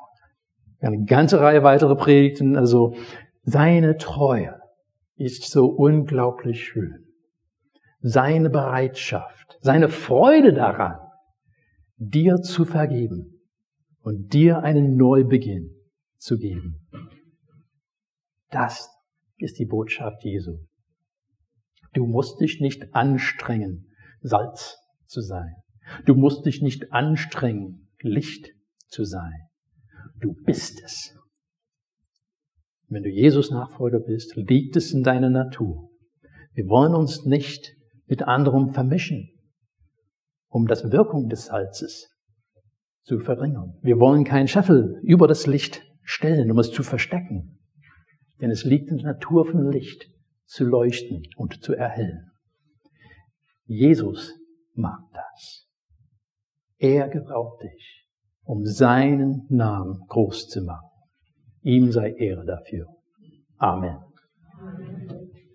Eine 0.79 1.05
ganze 1.05 1.39
Reihe 1.39 1.63
weitere 1.63 1.95
Predigten, 1.95 2.57
also 2.57 2.95
seine 3.43 3.97
Treue 3.97 4.59
ist 5.15 5.49
so 5.49 5.67
unglaublich 5.67 6.65
schön. 6.65 7.05
Seine 8.01 8.49
Bereitschaft, 8.49 9.57
seine 9.61 9.87
Freude 9.87 10.53
daran, 10.53 10.97
dir 11.97 12.41
zu 12.41 12.65
vergeben 12.65 13.41
und 14.01 14.33
dir 14.33 14.59
einen 14.59 14.97
Neubeginn 14.97 15.71
zu 16.17 16.37
geben. 16.37 16.85
Das 18.49 18.92
ist 19.43 19.59
die 19.59 19.65
Botschaft 19.65 20.23
Jesu. 20.23 20.57
Du 21.93 22.05
musst 22.07 22.39
dich 22.41 22.59
nicht 22.59 22.95
anstrengen, 22.95 23.91
Salz 24.21 24.77
zu 25.05 25.21
sein. 25.21 25.53
Du 26.05 26.15
musst 26.15 26.45
dich 26.45 26.61
nicht 26.61 26.91
anstrengen, 26.91 27.89
Licht 28.01 28.49
zu 28.87 29.03
sein. 29.03 29.47
Du 30.19 30.33
bist 30.33 30.81
es. 30.83 31.15
Wenn 32.87 33.03
du 33.03 33.09
Jesus 33.09 33.51
Nachfolger 33.51 33.99
bist, 33.99 34.35
liegt 34.35 34.75
es 34.75 34.93
in 34.93 35.03
deiner 35.03 35.29
Natur. 35.29 35.89
Wir 36.53 36.67
wollen 36.67 36.93
uns 36.93 37.25
nicht 37.25 37.75
mit 38.05 38.23
anderem 38.23 38.69
vermischen, 38.69 39.29
um 40.47 40.67
das 40.67 40.91
Wirkung 40.91 41.27
des 41.29 41.45
Salzes 41.45 42.09
zu 43.03 43.19
verringern. 43.19 43.77
Wir 43.81 43.99
wollen 43.99 44.23
keinen 44.23 44.47
Scheffel 44.47 44.99
über 45.03 45.27
das 45.27 45.47
Licht 45.47 45.81
stellen, 46.03 46.51
um 46.51 46.59
es 46.59 46.71
zu 46.71 46.83
verstecken. 46.83 47.52
Denn 48.43 48.51
es 48.51 48.65
liegt 48.65 48.89
in 48.89 48.97
der 48.97 49.13
Natur 49.13 49.45
von 49.45 49.71
Licht, 49.71 50.11
zu 50.43 50.65
leuchten 50.65 51.23
und 51.37 51.63
zu 51.63 51.75
erhellen. 51.75 52.29
Jesus 53.63 54.33
mag 54.73 54.99
das. 55.13 55.69
Er 56.77 57.07
gebraucht 57.07 57.63
dich. 57.63 58.05
um 58.43 58.65
seinen 58.65 59.45
Namen 59.47 60.01
groß 60.09 60.49
zu 60.49 60.61
machen. 60.61 60.89
Ihm 61.61 61.93
sei 61.93 62.11
Ehre 62.11 62.43
dafür. 62.43 62.87
Amen. 63.55 63.99